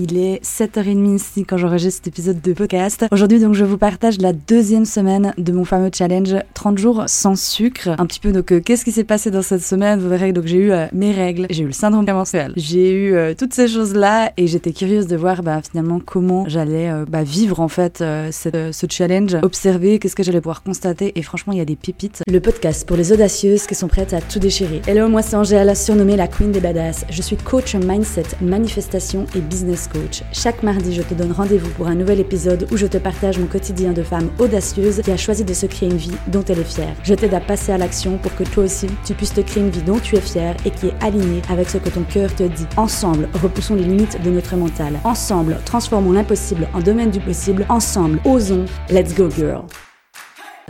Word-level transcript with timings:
Il 0.00 0.16
est 0.16 0.44
7h30 0.44 1.16
ici 1.16 1.44
quand 1.44 1.56
j'enregistre 1.56 2.04
cet 2.04 2.06
épisode 2.06 2.40
de 2.40 2.52
podcast. 2.52 3.06
Aujourd'hui, 3.10 3.40
donc, 3.40 3.54
je 3.54 3.64
vous 3.64 3.78
partage 3.78 4.18
la 4.20 4.32
deuxième 4.32 4.84
semaine 4.84 5.34
de 5.38 5.50
mon 5.50 5.64
fameux 5.64 5.90
challenge 5.92 6.36
30 6.54 6.78
jours 6.78 7.02
sans 7.08 7.34
sucre. 7.34 7.88
Un 7.98 8.06
petit 8.06 8.20
peu, 8.20 8.30
donc, 8.30 8.52
euh, 8.52 8.60
qu'est-ce 8.60 8.84
qui 8.84 8.92
s'est 8.92 9.02
passé 9.02 9.32
dans 9.32 9.42
cette 9.42 9.64
semaine? 9.64 9.98
Vous 9.98 10.08
verrez, 10.08 10.32
donc, 10.32 10.46
j'ai 10.46 10.58
eu 10.58 10.70
euh, 10.70 10.86
mes 10.92 11.10
règles, 11.10 11.48
j'ai 11.50 11.64
eu 11.64 11.66
le 11.66 11.72
syndrome 11.72 12.06
menstruel, 12.06 12.52
j'ai 12.54 12.92
eu 12.92 13.16
euh, 13.16 13.34
toutes 13.36 13.52
ces 13.52 13.66
choses-là 13.66 14.30
et 14.36 14.46
j'étais 14.46 14.70
curieuse 14.72 15.08
de 15.08 15.16
voir, 15.16 15.42
bah, 15.42 15.62
finalement, 15.68 15.98
comment 15.98 16.44
j'allais 16.46 16.92
bah, 17.08 17.24
vivre, 17.24 17.58
en 17.58 17.68
fait, 17.68 17.98
ce 17.98 18.86
challenge, 18.88 19.36
observer 19.42 19.98
qu'est-ce 19.98 20.14
que 20.14 20.22
j'allais 20.22 20.40
pouvoir 20.40 20.62
constater 20.62 21.18
et 21.18 21.22
franchement, 21.22 21.52
il 21.52 21.58
y 21.58 21.62
a 21.62 21.64
des 21.64 21.74
pépites. 21.74 22.22
Le 22.30 22.38
podcast 22.38 22.86
pour 22.86 22.96
les 22.96 23.10
audacieuses 23.10 23.66
qui 23.66 23.74
sont 23.74 23.88
prêtes 23.88 24.12
à 24.12 24.20
tout 24.20 24.38
déchirer. 24.38 24.80
Hello, 24.86 25.08
moi, 25.08 25.22
c'est 25.22 25.34
Angèle, 25.34 25.76
surnommée 25.76 26.14
la 26.14 26.28
Queen 26.28 26.52
des 26.52 26.60
Badass. 26.60 27.04
Je 27.10 27.20
suis 27.20 27.36
coach 27.36 27.74
mindset, 27.74 28.26
manifestation 28.40 29.26
et 29.34 29.40
business 29.40 29.87
Chaque 30.32 30.62
mardi, 30.62 30.94
je 30.94 31.02
te 31.02 31.14
donne 31.14 31.32
rendez-vous 31.32 31.70
pour 31.70 31.88
un 31.88 31.94
nouvel 31.94 32.20
épisode 32.20 32.66
où 32.70 32.76
je 32.76 32.86
te 32.86 32.98
partage 32.98 33.38
mon 33.38 33.46
quotidien 33.46 33.92
de 33.92 34.02
femme 34.02 34.30
audacieuse 34.38 35.00
qui 35.02 35.10
a 35.10 35.16
choisi 35.16 35.44
de 35.44 35.54
se 35.54 35.66
créer 35.66 35.88
une 35.88 35.96
vie 35.96 36.16
dont 36.28 36.44
elle 36.48 36.60
est 36.60 36.64
fière. 36.64 36.94
Je 37.02 37.14
t'aide 37.14 37.34
à 37.34 37.40
passer 37.40 37.72
à 37.72 37.78
l'action 37.78 38.18
pour 38.18 38.34
que 38.34 38.44
toi 38.44 38.64
aussi, 38.64 38.86
tu 39.04 39.14
puisses 39.14 39.34
te 39.34 39.40
créer 39.40 39.62
une 39.62 39.70
vie 39.70 39.82
dont 39.82 39.98
tu 39.98 40.16
es 40.16 40.20
fière 40.20 40.56
et 40.64 40.70
qui 40.70 40.88
est 40.88 40.94
alignée 41.02 41.42
avec 41.50 41.68
ce 41.68 41.78
que 41.78 41.88
ton 41.88 42.02
cœur 42.02 42.34
te 42.34 42.44
dit. 42.44 42.66
Ensemble, 42.76 43.28
repoussons 43.42 43.74
les 43.74 43.84
limites 43.84 44.22
de 44.22 44.30
notre 44.30 44.56
mental. 44.56 44.98
Ensemble, 45.04 45.58
transformons 45.64 46.12
l'impossible 46.12 46.68
en 46.74 46.80
domaine 46.80 47.10
du 47.10 47.20
possible. 47.20 47.66
Ensemble, 47.68 48.20
osons. 48.24 48.66
Let's 48.90 49.14
go, 49.14 49.28
girl 49.30 49.64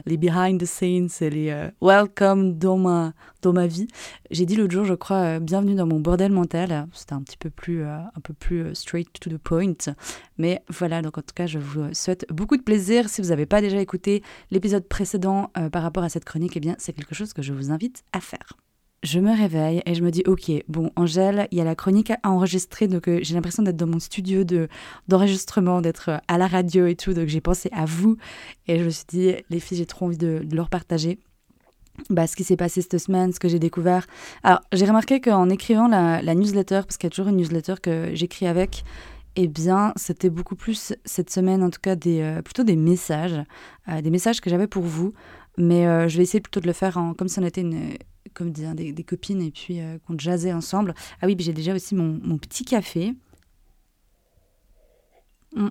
les 0.06 0.16
behind 0.16 0.60
the 0.60 0.66
scenes 0.66 1.08
les 1.20 1.50
euh, 1.50 1.70
welcome 1.80 2.58
dans 2.58 2.78
ma, 2.78 3.12
dans 3.42 3.52
ma 3.52 3.66
vie. 3.66 3.88
J'ai 4.30 4.46
dit 4.46 4.56
l'autre 4.56 4.72
jour, 4.72 4.84
je 4.84 4.94
crois, 4.94 5.16
euh, 5.16 5.40
bienvenue 5.40 5.74
dans 5.74 5.86
mon 5.86 6.00
bordel 6.00 6.32
mental. 6.32 6.86
C'était 6.92 7.14
un 7.14 7.22
petit 7.22 7.36
peu 7.36 7.50
plus, 7.50 7.82
euh, 7.82 7.98
un 7.98 8.20
peu 8.22 8.34
plus 8.34 8.74
straight 8.74 9.08
to 9.20 9.30
the 9.30 9.38
point. 9.38 9.94
Mais 10.38 10.62
voilà, 10.68 11.02
donc 11.02 11.18
en 11.18 11.22
tout 11.22 11.34
cas, 11.34 11.46
je 11.46 11.58
vous 11.58 11.92
souhaite 11.92 12.26
beaucoup 12.30 12.56
de 12.56 12.62
plaisir. 12.62 13.08
Si 13.08 13.22
vous 13.22 13.28
n'avez 13.28 13.46
pas 13.46 13.60
déjà 13.60 13.80
écouté 13.80 14.22
l'épisode 14.50 14.86
précédent 14.86 15.50
par 15.72 15.82
rapport 15.82 16.04
à 16.04 16.08
cette 16.08 16.24
chronique, 16.24 16.56
eh 16.56 16.60
bien, 16.60 16.74
c'est 16.78 16.92
quelque 16.92 17.14
chose 17.14 17.32
que 17.32 17.42
je 17.42 17.52
vous 17.52 17.70
invite 17.70 18.04
à 18.12 18.20
faire 18.20 18.56
je 19.02 19.20
me 19.20 19.36
réveille 19.36 19.82
et 19.86 19.94
je 19.94 20.02
me 20.02 20.10
dis 20.10 20.22
ok 20.26 20.50
bon 20.66 20.90
Angèle 20.96 21.46
il 21.52 21.58
y 21.58 21.60
a 21.60 21.64
la 21.64 21.76
chronique 21.76 22.10
à 22.10 22.30
enregistrer 22.30 22.88
donc 22.88 23.06
euh, 23.08 23.20
j'ai 23.22 23.34
l'impression 23.34 23.62
d'être 23.62 23.76
dans 23.76 23.86
mon 23.86 24.00
studio 24.00 24.42
de 24.42 24.68
d'enregistrement 25.06 25.80
d'être 25.80 26.10
euh, 26.10 26.18
à 26.26 26.36
la 26.36 26.48
radio 26.48 26.86
et 26.86 26.96
tout 26.96 27.14
donc 27.14 27.28
j'ai 27.28 27.40
pensé 27.40 27.68
à 27.72 27.84
vous 27.84 28.16
et 28.66 28.78
je 28.78 28.84
me 28.84 28.90
suis 28.90 29.04
dit 29.08 29.34
les 29.50 29.60
filles 29.60 29.78
j'ai 29.78 29.86
trop 29.86 30.06
envie 30.06 30.18
de, 30.18 30.42
leur 30.50 30.68
partager 30.68 31.18
bah, 32.10 32.26
ce 32.26 32.36
qui 32.36 32.44
s'est 32.44 32.56
passé 32.56 32.80
cette 32.80 32.98
semaine, 32.98 33.32
ce 33.32 33.40
que 33.40 33.48
j'ai 33.48 33.58
découvert. 33.58 34.06
Alors, 34.44 34.60
j'ai 34.72 34.86
remarqué 34.86 35.20
qu'en 35.20 35.48
écrivant 35.48 35.88
la, 35.88 36.22
newsletter, 36.22 36.82
parce 36.86 36.96
qu'il 36.96 37.08
y 37.08 37.08
a 37.08 37.10
toujours 37.10 37.26
une 37.26 37.38
newsletter 37.38 37.74
que 37.82 38.10
j'écris 38.14 38.46
avec, 38.46 38.84
eh 39.34 39.48
bien, 39.48 39.92
c'était 39.96 40.30
beaucoup 40.30 40.54
plus 40.54 40.94
cette 41.04 41.28
semaine, 41.28 41.60
en 41.60 41.70
tout 41.70 41.80
cas, 41.82 41.96
des, 41.96 42.20
euh, 42.20 42.40
plutôt 42.40 42.62
des 42.62 42.76
messages, 42.76 43.42
des 44.00 44.10
messages 44.10 44.40
que 44.40 44.48
j'avais 44.48 44.68
pour 44.68 44.84
vous. 44.84 45.12
Mais 45.56 46.08
je 46.08 46.16
vais 46.16 46.22
essayer 46.22 46.40
plutôt 46.40 46.60
de 46.60 46.68
le 46.68 46.72
faire 46.72 46.98
en, 46.98 47.14
comme 47.14 47.26
si 47.26 47.40
on 47.40 47.44
était 47.44 47.62
une, 47.62 47.96
comme 48.34 48.50
dire, 48.50 48.74
des, 48.74 49.04
copines 49.04 49.42
et 49.42 49.50
puis 49.50 49.80
euh, 49.80 49.98
qu'on 50.06 50.18
jazzait 50.18 50.52
ensemble. 50.52 50.94
Ah 51.20 51.26
oui, 51.26 51.36
j'ai 51.38 51.52
déjà 51.52 51.74
aussi 51.74 51.94
mon, 51.94 52.38
petit 52.38 52.64
café. 52.64 53.14
Mm. 55.54 55.68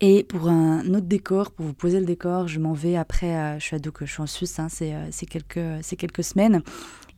Et 0.00 0.22
pour 0.22 0.48
un 0.48 0.86
autre 0.94 1.06
décor, 1.06 1.50
pour 1.50 1.66
vous 1.66 1.74
poser 1.74 1.98
le 1.98 2.06
décor, 2.06 2.46
je 2.46 2.60
m'en 2.60 2.72
vais 2.72 2.96
après, 2.96 3.34
euh, 3.34 3.58
je 3.58 3.64
suis 3.64 3.76
à 3.76 3.80
je 3.82 4.04
suis 4.06 4.22
en 4.22 4.26
Suisse, 4.26 4.58
hein, 4.60 4.68
c'est 4.68 4.94
euh, 4.94 5.10
quelques, 5.28 5.84
quelques 5.96 6.22
semaines. 6.22 6.62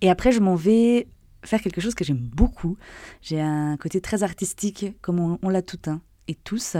Et 0.00 0.08
après, 0.08 0.32
je 0.32 0.40
m'en 0.40 0.54
vais 0.54 1.08
faire 1.44 1.60
quelque 1.60 1.80
chose 1.80 1.94
que 1.94 2.04
j'aime 2.04 2.18
beaucoup. 2.18 2.76
J'ai 3.20 3.40
un 3.40 3.76
côté 3.76 4.00
très 4.00 4.22
artistique, 4.22 4.86
comme 5.02 5.38
on, 5.42 5.48
l'a 5.48 5.62
tout 5.62 5.80
un 5.86 6.00
et 6.26 6.34
tous. 6.34 6.76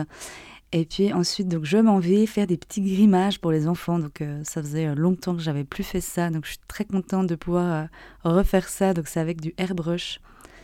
Et 0.73 0.85
puis 0.85 1.13
ensuite, 1.13 1.49
donc 1.49 1.65
je 1.65 1.79
m'en 1.79 1.99
vais 1.99 2.27
faire 2.27 2.47
des 2.47 2.57
petits 2.57 2.81
grimages 2.81 3.41
pour 3.41 3.51
les 3.51 3.67
enfants. 3.67 3.99
Donc 3.99 4.21
euh, 4.21 4.41
ça 4.45 4.63
faisait 4.63 4.87
euh, 4.87 4.95
longtemps 4.95 5.35
que 5.35 5.43
j'avais 5.43 5.65
plus 5.65 5.83
fait 5.83 6.01
ça. 6.01 6.31
Donc 6.31 6.45
je 6.45 6.51
suis 6.51 6.61
très 6.69 6.85
contente 6.85 7.27
de 7.27 7.35
pouvoir 7.35 7.89
euh, 8.25 8.31
refaire 8.31 8.69
ça. 8.69 8.95
Donc 8.95 9.09
c'est 9.09 9.19
avec 9.19 9.41
du 9.41 9.53
airbrush. 9.59 10.21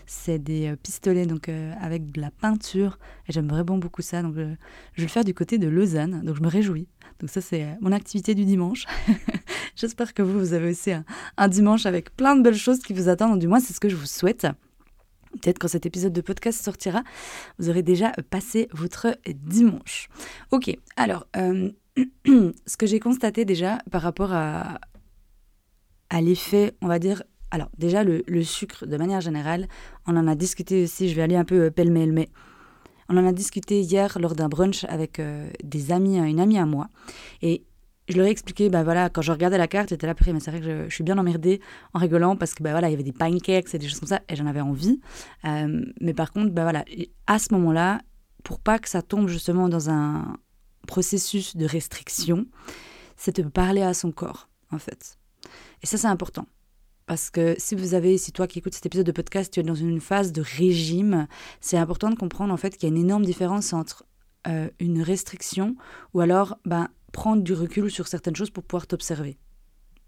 C'est 0.08 0.38
des 0.38 0.72
pistolets 0.80 1.26
donc 1.26 1.50
avec 1.80 2.12
de 2.12 2.20
la 2.20 2.30
peinture. 2.30 2.96
Et 3.28 3.32
j'aime 3.32 3.48
vraiment 3.48 3.76
beaucoup 3.76 4.02
ça. 4.02 4.22
Donc 4.22 4.34
je 4.36 4.42
vais 4.42 4.56
le 5.02 5.08
faire 5.08 5.24
du 5.24 5.34
côté 5.34 5.58
de 5.58 5.66
Lausanne. 5.66 6.22
Donc 6.22 6.36
je 6.36 6.42
me 6.42 6.46
réjouis. 6.46 6.86
Donc 7.18 7.28
ça 7.28 7.40
c'est 7.40 7.66
mon 7.80 7.90
activité 7.90 8.36
du 8.36 8.44
dimanche. 8.44 8.86
J'espère 9.74 10.14
que 10.14 10.22
vous, 10.22 10.38
vous 10.38 10.52
avez 10.52 10.70
aussi 10.70 10.92
un, 10.92 11.04
un 11.36 11.48
dimanche 11.48 11.86
avec 11.86 12.14
plein 12.14 12.36
de 12.36 12.42
belles 12.42 12.54
choses 12.54 12.78
qui 12.78 12.92
vous 12.92 13.08
attendent. 13.08 13.40
Du 13.40 13.48
moins 13.48 13.58
c'est 13.58 13.72
ce 13.72 13.80
que 13.80 13.88
je 13.88 13.96
vous 13.96 14.06
souhaite. 14.06 14.46
Peut-être 15.40 15.58
quand 15.58 15.68
cet 15.68 15.86
épisode 15.86 16.12
de 16.12 16.20
podcast 16.20 16.62
sortira, 16.62 17.02
vous 17.58 17.68
aurez 17.68 17.82
déjà 17.82 18.12
passé 18.30 18.68
votre 18.72 19.16
dimanche. 19.26 20.08
Ok, 20.50 20.76
alors, 20.96 21.26
euh, 21.36 21.70
ce 22.26 22.76
que 22.76 22.86
j'ai 22.86 23.00
constaté 23.00 23.44
déjà 23.44 23.78
par 23.90 24.02
rapport 24.02 24.32
à, 24.32 24.78
à 26.10 26.20
l'effet, 26.20 26.74
on 26.82 26.88
va 26.88 26.98
dire, 26.98 27.22
alors 27.50 27.68
déjà 27.78 28.04
le, 28.04 28.22
sucre 28.42 28.86
de 28.86 28.96
manière 28.96 29.20
générale, 29.20 29.68
on 30.06 30.16
en 30.16 30.26
a 30.28 30.34
discuté 30.34 30.84
aussi, 30.84 31.08
je 31.08 31.14
vais 31.14 31.22
aller 31.22 31.36
un 31.36 31.44
peu 31.44 31.64
euh, 31.66 31.70
pêle-mêle, 31.70 32.12
mais 32.12 32.28
on 33.08 33.16
en 33.16 33.26
a 33.26 33.32
discuté 33.32 33.80
hier 33.80 34.18
lors 34.18 34.34
d'un 34.34 34.48
brunch 34.48 34.84
avec 34.84 35.20
euh, 35.20 35.48
des 35.62 35.92
amis, 35.92 36.18
une 36.18 36.40
amie 36.40 36.58
à 36.58 36.66
moi. 36.66 36.88
Et 37.40 37.64
je 38.08 38.16
leur 38.16 38.26
ai 38.26 38.30
expliqué, 38.30 38.68
bah 38.68 38.84
voilà, 38.84 39.10
quand 39.10 39.22
je 39.22 39.32
regardais 39.32 39.58
la 39.58 39.66
carte, 39.66 39.88
j'étais 39.88 40.06
là, 40.06 40.14
mais 40.26 40.40
c'est 40.40 40.50
vrai 40.50 40.60
que 40.60 40.84
je, 40.88 40.94
suis 40.94 41.02
bien 41.02 41.18
emmerdée 41.18 41.60
en 41.92 41.98
rigolant 41.98 42.36
parce 42.36 42.54
que 42.54 42.62
bah 42.62 42.70
voilà, 42.70 42.88
il 42.88 42.92
y 42.92 42.94
avait 42.94 43.02
des 43.02 43.12
pancakes 43.12 43.74
et 43.74 43.78
des 43.78 43.88
choses 43.88 43.98
comme 43.98 44.08
ça 44.08 44.20
et 44.28 44.36
j'en 44.36 44.46
avais 44.46 44.60
envie. 44.60 45.00
Euh, 45.44 45.84
mais 46.00 46.14
par 46.14 46.32
contre, 46.32 46.52
bah 46.52 46.62
voilà, 46.62 46.84
à 47.26 47.38
ce 47.38 47.52
moment-là, 47.54 48.00
pour 48.44 48.60
pas 48.60 48.78
que 48.78 48.88
ça 48.88 49.02
tombe 49.02 49.28
justement 49.28 49.68
dans 49.68 49.90
un 49.90 50.36
processus 50.86 51.56
de 51.56 51.66
restriction, 51.66 52.46
c'est 53.16 53.40
de 53.40 53.48
parler 53.48 53.82
à 53.82 53.92
son 53.92 54.12
corps, 54.12 54.48
en 54.70 54.78
fait. 54.78 55.18
Et 55.82 55.86
ça, 55.86 55.98
c'est 55.98 56.06
important. 56.06 56.46
Parce 57.06 57.30
que 57.30 57.54
si 57.58 57.74
vous 57.74 57.94
avez, 57.94 58.18
si 58.18 58.32
toi 58.32 58.46
qui 58.46 58.58
écoutes 58.58 58.74
cet 58.74 58.86
épisode 58.86 59.06
de 59.06 59.12
podcast, 59.12 59.52
tu 59.52 59.60
es 59.60 59.62
dans 59.62 59.74
une 59.74 60.00
phase 60.00 60.32
de 60.32 60.42
régime, 60.42 61.28
c'est 61.60 61.76
important 61.76 62.10
de 62.10 62.16
comprendre 62.16 62.52
en 62.52 62.56
fait 62.56 62.76
qu'il 62.76 62.88
y 62.88 62.92
a 62.92 62.94
une 62.94 63.00
énorme 63.00 63.24
différence 63.24 63.72
entre 63.72 64.04
euh, 64.48 64.68
une 64.80 65.02
restriction 65.02 65.76
ou 66.14 66.20
alors 66.20 66.58
ben, 66.64 66.88
prendre 67.12 67.42
du 67.42 67.52
recul 67.52 67.90
sur 67.90 68.08
certaines 68.08 68.36
choses 68.36 68.50
pour 68.50 68.64
pouvoir 68.64 68.86
t'observer. 68.86 69.38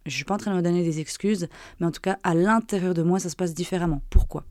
Je 0.07 0.13
ne 0.13 0.17
suis 0.17 0.25
pas 0.25 0.35
en 0.35 0.39
train 0.39 0.53
de 0.53 0.57
me 0.57 0.63
donner 0.63 0.83
des 0.83 1.01
excuses, 1.01 1.49
mais 1.81 1.87
en 1.87 1.91
tout 1.91 2.01
cas, 2.01 2.19
à 2.23 2.35
l'intérieur 2.35 2.95
de 2.95 3.03
moi, 3.03 3.19
ça 3.19 3.29
se 3.29 3.37
passe 3.37 3.55
différemment. 3.55 4.01
Pourquoi? 4.11 4.45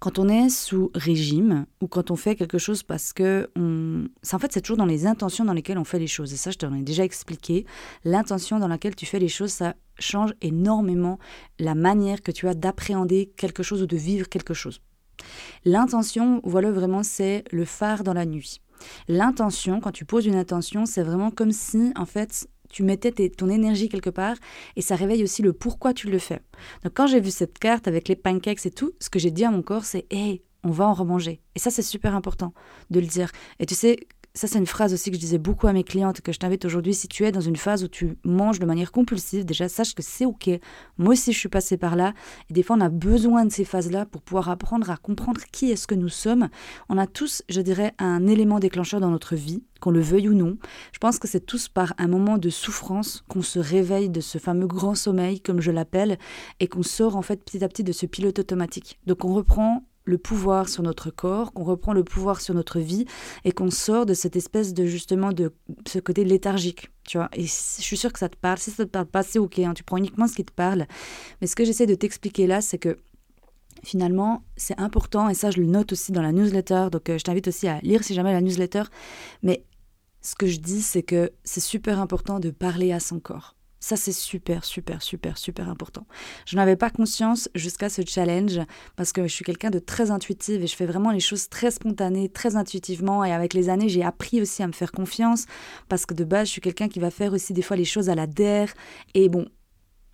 Quand 0.00 0.20
on 0.20 0.28
est 0.28 0.48
sous 0.48 0.92
régime 0.94 1.66
ou 1.80 1.88
quand 1.88 2.12
on 2.12 2.16
fait 2.16 2.36
quelque 2.36 2.58
chose 2.58 2.84
parce 2.84 3.12
que 3.12 3.50
on... 3.56 4.06
en 4.32 4.38
fait 4.38 4.52
c'est 4.52 4.60
toujours 4.60 4.76
dans 4.76 4.86
les 4.86 5.06
intentions 5.06 5.44
dans 5.44 5.52
lesquelles 5.52 5.78
on 5.78 5.84
fait 5.84 5.98
les 5.98 6.06
choses. 6.06 6.32
Et 6.32 6.36
ça 6.36 6.52
je 6.52 6.58
t'en 6.58 6.72
ai 6.72 6.82
déjà 6.82 7.02
expliqué. 7.02 7.66
L'intention 8.04 8.60
dans 8.60 8.68
laquelle 8.68 8.94
tu 8.94 9.06
fais 9.06 9.18
les 9.18 9.28
choses 9.28 9.50
ça 9.50 9.74
change 9.98 10.34
énormément 10.40 11.18
la 11.58 11.74
manière 11.74 12.22
que 12.22 12.30
tu 12.30 12.46
as 12.46 12.54
d'appréhender 12.54 13.32
quelque 13.36 13.64
chose 13.64 13.82
ou 13.82 13.86
de 13.86 13.96
vivre 13.96 14.28
quelque 14.28 14.54
chose. 14.54 14.80
L'intention 15.64 16.40
voilà 16.44 16.70
vraiment 16.70 17.02
c'est 17.02 17.42
le 17.50 17.64
phare 17.64 18.04
dans 18.04 18.14
la 18.14 18.24
nuit 18.24 18.60
L'intention, 19.08 19.80
quand 19.80 19.92
tu 19.92 20.04
poses 20.04 20.26
une 20.26 20.36
intention, 20.36 20.86
c'est 20.86 21.02
vraiment 21.02 21.30
comme 21.30 21.52
si, 21.52 21.92
en 21.96 22.06
fait, 22.06 22.48
tu 22.68 22.82
mettais 22.82 23.12
ton 23.30 23.48
énergie 23.48 23.88
quelque 23.88 24.10
part 24.10 24.36
et 24.76 24.82
ça 24.82 24.94
réveille 24.94 25.22
aussi 25.22 25.42
le 25.42 25.52
pourquoi 25.52 25.94
tu 25.94 26.10
le 26.10 26.18
fais. 26.18 26.42
Donc 26.84 26.92
quand 26.94 27.06
j'ai 27.06 27.20
vu 27.20 27.30
cette 27.30 27.58
carte 27.58 27.88
avec 27.88 28.08
les 28.08 28.16
pancakes 28.16 28.66
et 28.66 28.70
tout, 28.70 28.92
ce 29.00 29.10
que 29.10 29.18
j'ai 29.18 29.30
dit 29.30 29.44
à 29.44 29.50
mon 29.50 29.62
corps, 29.62 29.84
c'est 29.84 30.06
Hé, 30.10 30.42
on 30.64 30.70
va 30.70 30.86
en 30.86 30.92
remanger. 30.92 31.40
Et 31.54 31.58
ça, 31.58 31.70
c'est 31.70 31.82
super 31.82 32.14
important 32.14 32.52
de 32.90 33.00
le 33.00 33.06
dire. 33.06 33.30
Et 33.58 33.66
tu 33.66 33.74
sais, 33.74 34.00
ça, 34.34 34.46
c'est 34.46 34.58
une 34.58 34.66
phrase 34.66 34.92
aussi 34.92 35.10
que 35.10 35.16
je 35.16 35.20
disais 35.20 35.38
beaucoup 35.38 35.66
à 35.66 35.72
mes 35.72 35.84
clientes 35.84 36.20
que 36.20 36.32
je 36.32 36.38
t'invite 36.38 36.64
aujourd'hui. 36.64 36.94
Si 36.94 37.08
tu 37.08 37.24
es 37.24 37.32
dans 37.32 37.40
une 37.40 37.56
phase 37.56 37.82
où 37.82 37.88
tu 37.88 38.18
manges 38.24 38.58
de 38.58 38.66
manière 38.66 38.92
compulsive, 38.92 39.44
déjà 39.44 39.68
sache 39.68 39.94
que 39.94 40.02
c'est 40.02 40.26
OK. 40.26 40.48
Moi 40.96 41.12
aussi, 41.12 41.32
je 41.32 41.38
suis 41.38 41.48
passée 41.48 41.76
par 41.76 41.96
là. 41.96 42.14
Et 42.48 42.52
des 42.52 42.62
fois, 42.62 42.76
on 42.76 42.80
a 42.80 42.88
besoin 42.88 43.44
de 43.44 43.50
ces 43.50 43.64
phases-là 43.64 44.06
pour 44.06 44.22
pouvoir 44.22 44.48
apprendre 44.48 44.90
à 44.90 44.96
comprendre 44.96 45.40
qui 45.50 45.70
est-ce 45.70 45.86
que 45.86 45.94
nous 45.94 46.08
sommes. 46.08 46.48
On 46.88 46.98
a 46.98 47.06
tous, 47.06 47.42
je 47.48 47.60
dirais, 47.60 47.94
un 47.98 48.26
élément 48.26 48.60
déclencheur 48.60 49.00
dans 49.00 49.10
notre 49.10 49.34
vie, 49.34 49.64
qu'on 49.80 49.90
le 49.90 50.00
veuille 50.00 50.28
ou 50.28 50.34
non. 50.34 50.56
Je 50.92 50.98
pense 50.98 51.18
que 51.18 51.26
c'est 51.26 51.44
tous 51.44 51.68
par 51.68 51.94
un 51.98 52.06
moment 52.06 52.38
de 52.38 52.50
souffrance 52.50 53.24
qu'on 53.28 53.42
se 53.42 53.58
réveille 53.58 54.08
de 54.08 54.20
ce 54.20 54.38
fameux 54.38 54.66
grand 54.66 54.94
sommeil, 54.94 55.40
comme 55.40 55.60
je 55.60 55.70
l'appelle, 55.70 56.18
et 56.60 56.68
qu'on 56.68 56.82
sort 56.82 57.16
en 57.16 57.22
fait 57.22 57.42
petit 57.42 57.64
à 57.64 57.68
petit 57.68 57.84
de 57.84 57.92
ce 57.92 58.06
pilote 58.06 58.38
automatique. 58.38 58.98
Donc 59.06 59.24
on 59.24 59.34
reprend 59.34 59.84
le 60.08 60.18
pouvoir 60.18 60.68
sur 60.68 60.82
notre 60.82 61.10
corps, 61.10 61.52
qu'on 61.52 61.64
reprend 61.64 61.92
le 61.92 62.02
pouvoir 62.02 62.40
sur 62.40 62.54
notre 62.54 62.80
vie 62.80 63.04
et 63.44 63.52
qu'on 63.52 63.70
sort 63.70 64.06
de 64.06 64.14
cette 64.14 64.36
espèce 64.36 64.72
de 64.72 64.86
justement 64.86 65.32
de 65.32 65.52
ce 65.86 65.98
côté 65.98 66.24
léthargique. 66.24 66.90
Tu 67.04 67.18
vois, 67.18 67.28
et 67.34 67.42
je 67.42 67.82
suis 67.82 67.96
sûre 67.96 68.12
que 68.12 68.18
ça 68.18 68.28
te 68.28 68.36
parle. 68.36 68.58
Si 68.58 68.70
ça 68.70 68.84
te 68.84 68.90
parle 68.90 69.06
pas, 69.06 69.22
c'est 69.22 69.38
ok. 69.38 69.58
Hein, 69.58 69.74
tu 69.74 69.84
prends 69.84 69.98
uniquement 69.98 70.26
ce 70.26 70.34
qui 70.34 70.44
te 70.44 70.52
parle. 70.52 70.86
Mais 71.40 71.46
ce 71.46 71.54
que 71.54 71.64
j'essaie 71.64 71.86
de 71.86 71.94
t'expliquer 71.94 72.46
là, 72.46 72.60
c'est 72.60 72.78
que 72.78 72.96
finalement, 73.84 74.42
c'est 74.56 74.78
important, 74.80 75.28
et 75.28 75.34
ça 75.34 75.50
je 75.50 75.60
le 75.60 75.66
note 75.66 75.92
aussi 75.92 76.10
dans 76.10 76.22
la 76.22 76.32
newsletter, 76.32 76.88
donc 76.90 77.08
euh, 77.08 77.18
je 77.18 77.22
t'invite 77.22 77.46
aussi 77.46 77.68
à 77.68 77.78
lire 77.80 78.02
si 78.02 78.12
jamais 78.12 78.32
la 78.32 78.40
newsletter, 78.40 78.82
mais 79.44 79.62
ce 80.20 80.34
que 80.34 80.48
je 80.48 80.58
dis, 80.58 80.82
c'est 80.82 81.04
que 81.04 81.30
c'est 81.44 81.60
super 81.60 82.00
important 82.00 82.40
de 82.40 82.50
parler 82.50 82.90
à 82.90 82.98
son 82.98 83.20
corps. 83.20 83.54
Ça, 83.80 83.96
c'est 83.96 84.12
super, 84.12 84.64
super, 84.64 85.02
super, 85.02 85.38
super 85.38 85.68
important. 85.68 86.06
Je 86.46 86.56
n'avais 86.56 86.76
pas 86.76 86.90
conscience 86.90 87.48
jusqu'à 87.54 87.88
ce 87.88 88.02
challenge 88.04 88.60
parce 88.96 89.12
que 89.12 89.22
je 89.22 89.32
suis 89.32 89.44
quelqu'un 89.44 89.70
de 89.70 89.78
très 89.78 90.10
intuitive 90.10 90.62
et 90.62 90.66
je 90.66 90.74
fais 90.74 90.86
vraiment 90.86 91.12
les 91.12 91.20
choses 91.20 91.48
très 91.48 91.70
spontanées, 91.70 92.28
très 92.28 92.56
intuitivement. 92.56 93.24
Et 93.24 93.32
avec 93.32 93.54
les 93.54 93.68
années, 93.68 93.88
j'ai 93.88 94.02
appris 94.02 94.42
aussi 94.42 94.62
à 94.62 94.66
me 94.66 94.72
faire 94.72 94.90
confiance 94.90 95.46
parce 95.88 96.06
que 96.06 96.14
de 96.14 96.24
base, 96.24 96.48
je 96.48 96.52
suis 96.52 96.60
quelqu'un 96.60 96.88
qui 96.88 96.98
va 96.98 97.10
faire 97.10 97.32
aussi 97.32 97.52
des 97.52 97.62
fois 97.62 97.76
les 97.76 97.84
choses 97.84 98.08
à 98.08 98.14
la 98.14 98.26
der. 98.26 98.68
Et 99.14 99.28
bon, 99.28 99.46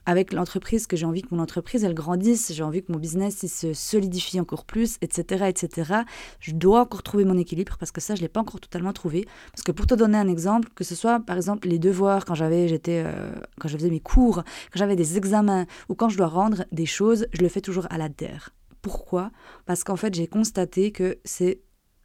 avec 0.06 0.32
l'entreprise, 0.32 0.86
que 0.86 0.96
j'ai 0.96 1.06
envie 1.06 1.22
que 1.22 1.34
mon 1.34 1.40
entreprise, 1.40 1.84
elle 1.84 1.94
grandisse, 1.94 2.52
j'ai 2.52 2.62
envie 2.62 2.82
que 2.82 2.92
mon 2.92 2.98
business, 2.98 3.42
il 3.42 3.48
se 3.48 3.72
solidifie 3.72 4.40
encore 4.40 4.64
plus, 4.64 4.98
etc., 5.00 5.46
etc. 5.48 5.92
Je 6.40 6.52
dois 6.52 6.82
encore 6.82 7.02
trouver 7.02 7.24
mon 7.24 7.38
équilibre 7.38 7.76
parce 7.78 7.92
que 7.92 8.00
ça, 8.00 8.14
je 8.14 8.20
l'ai 8.20 8.28
pas 8.28 8.40
encore 8.40 8.60
totalement 8.60 8.92
trouvé. 8.92 9.26
Parce 9.52 9.62
que 9.62 9.72
pour 9.72 9.86
te 9.86 9.94
donner 9.94 10.18
un 10.18 10.28
exemple, 10.28 10.68
que 10.74 10.84
ce 10.84 10.94
soit, 10.94 11.20
par 11.20 11.36
exemple, 11.36 11.68
les 11.68 11.78
devoirs, 11.78 12.24
quand 12.24 12.34
j'avais, 12.34 12.68
j'étais, 12.68 13.02
euh, 13.04 13.32
quand 13.60 13.68
je 13.68 13.76
faisais 13.76 13.90
mes 13.90 14.00
cours, 14.00 14.42
quand 14.72 14.78
j'avais 14.78 14.96
des 14.96 15.16
examens, 15.16 15.66
ou 15.88 15.94
quand 15.94 16.08
je 16.08 16.16
dois 16.16 16.28
rendre 16.28 16.64
des 16.72 16.86
choses, 16.86 17.26
je 17.32 17.42
le 17.42 17.48
fais 17.48 17.60
toujours 17.60 17.86
à 17.90 17.98
la 17.98 18.08
terre. 18.08 18.50
Pourquoi? 18.82 19.30
Parce 19.64 19.82
qu'en 19.84 19.96
fait, 19.96 20.14
j'ai 20.14 20.26
constaté 20.26 20.92
que 20.92 21.18
c'est 21.24 21.60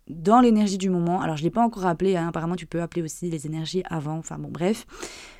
dans 0.10 0.42
l'énergie 0.42 0.78
du 0.78 0.90
moment. 0.90 1.22
Alors, 1.22 1.38
je 1.38 1.44
ne 1.44 1.46
l'ai 1.46 1.52
pas 1.52 1.64
encore 1.64 1.86
appelé, 1.86 2.18
hein, 2.18 2.28
apparemment, 2.28 2.56
tu 2.56 2.66
peux 2.66 2.82
appeler 2.82 3.04
aussi 3.04 3.30
les 3.30 3.46
énergies 3.46 3.84
avant, 3.86 4.18
enfin 4.18 4.38
bon, 4.38 4.50
bref. 4.50 4.86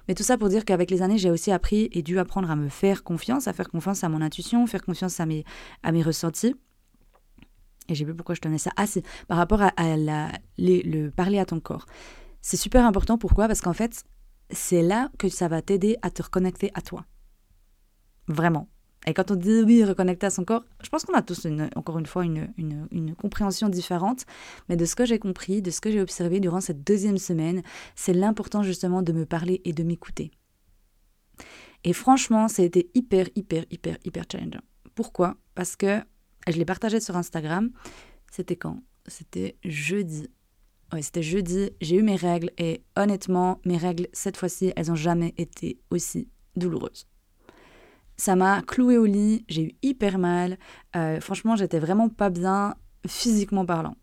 Mais 0.08 0.16
tout 0.16 0.24
ça 0.24 0.38
pour 0.38 0.50
dire 0.50 0.66
qu'avec 0.66 0.92
les 0.92 1.02
années, 1.02 1.18
j'ai 1.18 1.32
aussi 1.32 1.52
appris 1.52 1.90
et 1.92 2.02
dû 2.02 2.20
apprendre 2.20 2.50
à 2.50 2.56
me 2.56 2.70
faire 2.70 3.04
confiance, 3.04 3.48
à 3.48 3.54
faire 3.54 3.70
confiance 3.70 4.04
à 4.04 4.10
mon 4.10 4.22
intuition, 4.22 4.66
faire 4.68 4.84
confiance 4.84 5.20
à 5.20 5.26
mes, 5.26 5.44
à 5.84 5.92
mes 5.92 6.02
ressentis. 6.02 6.56
Et 7.90 7.96
j'ai 7.96 8.06
vu 8.06 8.16
pourquoi 8.16 8.36
je 8.36 8.42
tenais 8.42 8.60
ça. 8.60 8.72
Ah, 8.76 8.86
c'est 8.86 9.04
par 9.28 9.38
rapport 9.38 9.62
à, 9.62 9.98
la, 9.98 10.32
le 10.58 11.10
parler 11.10 11.40
à 11.40 11.46
ton 11.46 11.60
corps. 11.60 11.86
C'est 12.42 12.58
super 12.58 12.86
important. 12.86 13.18
Pourquoi? 13.18 13.48
Parce 13.48 13.62
qu'en 13.62 13.74
fait, 13.74 14.04
c'est 14.52 14.82
là 14.82 15.10
que 15.18 15.28
ça 15.28 15.48
va 15.48 15.62
t'aider 15.62 15.98
à 16.02 16.12
te 16.12 16.22
reconnecter 16.22 16.72
à 16.76 16.82
toi. 16.82 17.06
Vraiment. 18.28 18.70
Et 19.08 19.14
quand 19.14 19.32
on 19.32 19.36
dit 19.36 19.62
oui, 19.66 19.84
reconnecter 19.84 20.28
à 20.28 20.30
son 20.30 20.44
corps, 20.44 20.66
je 20.84 20.90
pense 20.90 21.06
qu'on 21.06 21.14
a 21.14 21.22
tous, 21.22 21.48
encore 21.76 22.00
une 22.00 22.06
fois, 22.06 22.26
une, 22.26 22.52
une, 22.58 23.16
compréhension 23.16 23.70
différente. 23.70 24.26
Mais 24.68 24.76
de 24.76 24.86
ce 24.86 24.96
que 24.96 25.06
j'ai 25.06 25.20
compris, 25.20 25.62
de 25.62 25.72
ce 25.72 25.82
que 25.82 25.90
j'ai 25.90 26.02
observé 26.02 26.40
durant 26.40 26.62
cette 26.62 26.84
deuxième 26.84 27.18
semaine, 27.18 27.64
c'est 27.96 28.14
l'important 28.14 28.62
justement 28.62 29.02
de 29.02 29.14
me 29.14 29.26
parler 29.26 29.62
et 29.64 29.74
de 29.74 29.84
m'écouter. 29.84 30.32
Et 31.84 31.94
franchement, 31.94 32.48
ça 32.50 32.62
a 32.62 32.66
été 32.66 32.92
hyper, 32.94 33.30
hyper, 33.36 33.64
hyper, 33.72 33.98
hyper 34.04 34.26
challengeant. 34.30 34.62
Pourquoi? 34.96 35.38
Parce 35.56 35.76
que 35.78 36.02
je 36.48 36.58
l'ai 36.58 36.66
partagé 36.66 37.00
sur 37.00 37.16
Instagram. 37.16 37.72
C'était 38.32 38.58
quand? 38.58 38.84
C'était 39.08 39.58
jeudi. 39.64 40.28
Oui, 40.92 41.04
c'était 41.04 41.24
jeudi. 41.24 41.70
J'ai 41.82 41.96
eu 41.96 42.04
mes 42.04 42.16
règles 42.16 42.52
et 42.58 42.84
honnêtement, 42.98 43.62
mes 43.66 43.78
règles, 43.78 44.08
cette 44.12 44.38
fois-ci, 44.38 44.74
elles 44.76 44.88
n'ont 44.88 44.96
jamais 44.96 45.34
été 45.38 45.80
aussi 45.90 46.28
douloureuses. 46.56 47.08
Ça 48.20 48.36
m'a 48.36 48.62
cloué 48.64 48.98
au 48.98 49.06
lit, 49.06 49.46
j'ai 49.48 49.64
eu 49.64 49.72
hyper 49.82 50.18
mal. 50.18 50.58
Euh, 50.98 51.22
franchement, 51.22 51.56
j'étais 51.56 51.80
vraiment 51.80 52.10
pas 52.10 52.30
bien 52.30 52.76
physiquement 53.08 53.66
parlant. 53.66 53.96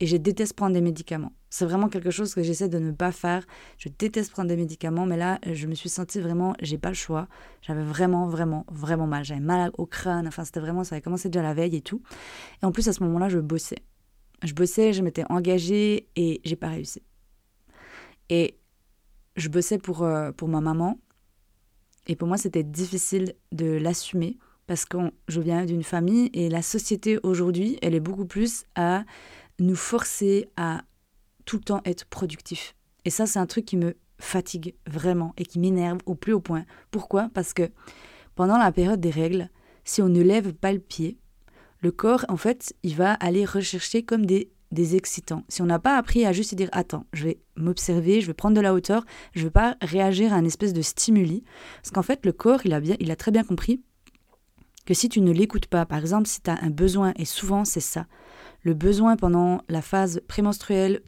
Et 0.00 0.06
je 0.06 0.16
déteste 0.16 0.54
prendre 0.54 0.74
des 0.74 0.80
médicaments. 0.80 1.30
C'est 1.48 1.64
vraiment 1.64 1.88
quelque 1.88 2.10
chose 2.10 2.34
que 2.34 2.42
j'essaie 2.42 2.68
de 2.68 2.80
ne 2.80 2.90
pas 2.90 3.12
faire. 3.12 3.46
Je 3.78 3.88
déteste 3.88 4.32
prendre 4.32 4.48
des 4.48 4.56
médicaments, 4.56 5.06
mais 5.06 5.16
là, 5.16 5.38
je 5.46 5.68
me 5.68 5.76
suis 5.76 5.88
sentie 5.88 6.18
vraiment, 6.18 6.54
j'ai 6.60 6.76
pas 6.76 6.88
le 6.88 6.96
choix. 6.96 7.28
J'avais 7.62 7.84
vraiment, 7.84 8.26
vraiment, 8.26 8.66
vraiment 8.68 9.06
mal. 9.06 9.24
J'avais 9.24 9.38
mal 9.38 9.70
au 9.78 9.86
crâne. 9.86 10.26
Enfin, 10.26 10.44
c'était 10.44 10.58
vraiment, 10.58 10.82
ça 10.82 10.96
avait 10.96 11.02
commencé 11.02 11.28
déjà 11.28 11.44
la 11.44 11.54
veille 11.54 11.76
et 11.76 11.82
tout. 11.82 12.02
Et 12.64 12.66
en 12.66 12.72
plus, 12.72 12.88
à 12.88 12.92
ce 12.92 13.00
moment-là, 13.04 13.28
je 13.28 13.38
bossais. 13.38 13.78
Je 14.42 14.54
bossais, 14.54 14.92
je 14.92 15.02
m'étais 15.02 15.24
engagée 15.30 16.08
et 16.16 16.40
j'ai 16.42 16.56
pas 16.56 16.70
réussi. 16.70 17.00
Et 18.28 18.58
je 19.36 19.48
bossais 19.48 19.78
pour, 19.78 20.02
euh, 20.02 20.32
pour 20.32 20.48
ma 20.48 20.60
maman 20.60 20.98
et 22.10 22.16
pour 22.16 22.26
moi, 22.26 22.36
c'était 22.36 22.64
difficile 22.64 23.36
de 23.52 23.66
l'assumer 23.66 24.36
parce 24.66 24.84
que 24.84 24.96
je 25.28 25.40
viens 25.40 25.64
d'une 25.64 25.84
famille 25.84 26.28
et 26.32 26.48
la 26.48 26.60
société 26.60 27.20
aujourd'hui, 27.22 27.78
elle 27.82 27.94
est 27.94 28.00
beaucoup 28.00 28.24
plus 28.24 28.64
à 28.74 29.04
nous 29.60 29.76
forcer 29.76 30.48
à 30.56 30.82
tout 31.44 31.58
le 31.58 31.62
temps 31.62 31.80
être 31.84 32.06
productif. 32.06 32.74
Et 33.04 33.10
ça, 33.10 33.26
c'est 33.26 33.38
un 33.38 33.46
truc 33.46 33.64
qui 33.64 33.76
me 33.76 33.94
fatigue 34.18 34.74
vraiment 34.88 35.34
et 35.36 35.44
qui 35.44 35.60
m'énerve 35.60 35.98
au 36.04 36.16
plus 36.16 36.32
haut 36.32 36.40
point. 36.40 36.64
Pourquoi? 36.90 37.30
Parce 37.32 37.54
que 37.54 37.70
pendant 38.34 38.58
la 38.58 38.72
période 38.72 39.00
des 39.00 39.10
règles, 39.10 39.48
si 39.84 40.02
on 40.02 40.08
ne 40.08 40.20
lève 40.20 40.52
pas 40.52 40.72
le 40.72 40.80
pied, 40.80 41.16
le 41.80 41.92
corps, 41.92 42.24
en 42.28 42.36
fait, 42.36 42.74
il 42.82 42.96
va 42.96 43.12
aller 43.12 43.44
rechercher 43.44 44.02
comme 44.02 44.26
des 44.26 44.50
des 44.70 44.96
excitants. 44.96 45.44
Si 45.48 45.62
on 45.62 45.66
n'a 45.66 45.78
pas 45.78 45.96
appris 45.96 46.24
à 46.24 46.32
juste 46.32 46.54
dire 46.54 46.68
attends, 46.72 47.04
je 47.12 47.24
vais 47.24 47.40
m'observer, 47.56 48.20
je 48.20 48.26
vais 48.26 48.34
prendre 48.34 48.56
de 48.56 48.60
la 48.60 48.74
hauteur, 48.74 49.04
je 49.34 49.44
vais 49.44 49.50
pas 49.50 49.76
réagir 49.82 50.32
à 50.32 50.36
un 50.36 50.44
espèce 50.44 50.72
de 50.72 50.82
stimuli, 50.82 51.44
parce 51.82 51.90
qu'en 51.90 52.02
fait 52.02 52.24
le 52.24 52.32
corps, 52.32 52.60
il 52.64 52.72
a, 52.72 52.80
bien, 52.80 52.96
il 53.00 53.10
a 53.10 53.16
très 53.16 53.30
bien 53.30 53.44
compris 53.44 53.82
que 54.86 54.94
si 54.94 55.08
tu 55.08 55.20
ne 55.20 55.32
l'écoutes 55.32 55.66
pas, 55.66 55.86
par 55.86 55.98
exemple 55.98 56.28
si 56.28 56.40
tu 56.40 56.50
as 56.50 56.58
un 56.62 56.70
besoin, 56.70 57.12
et 57.16 57.24
souvent 57.24 57.64
c'est 57.64 57.80
ça, 57.80 58.06
le 58.62 58.74
besoin 58.74 59.16
pendant 59.16 59.62
la 59.68 59.82
phase 59.82 60.20
prémenstruelle, 60.28 61.00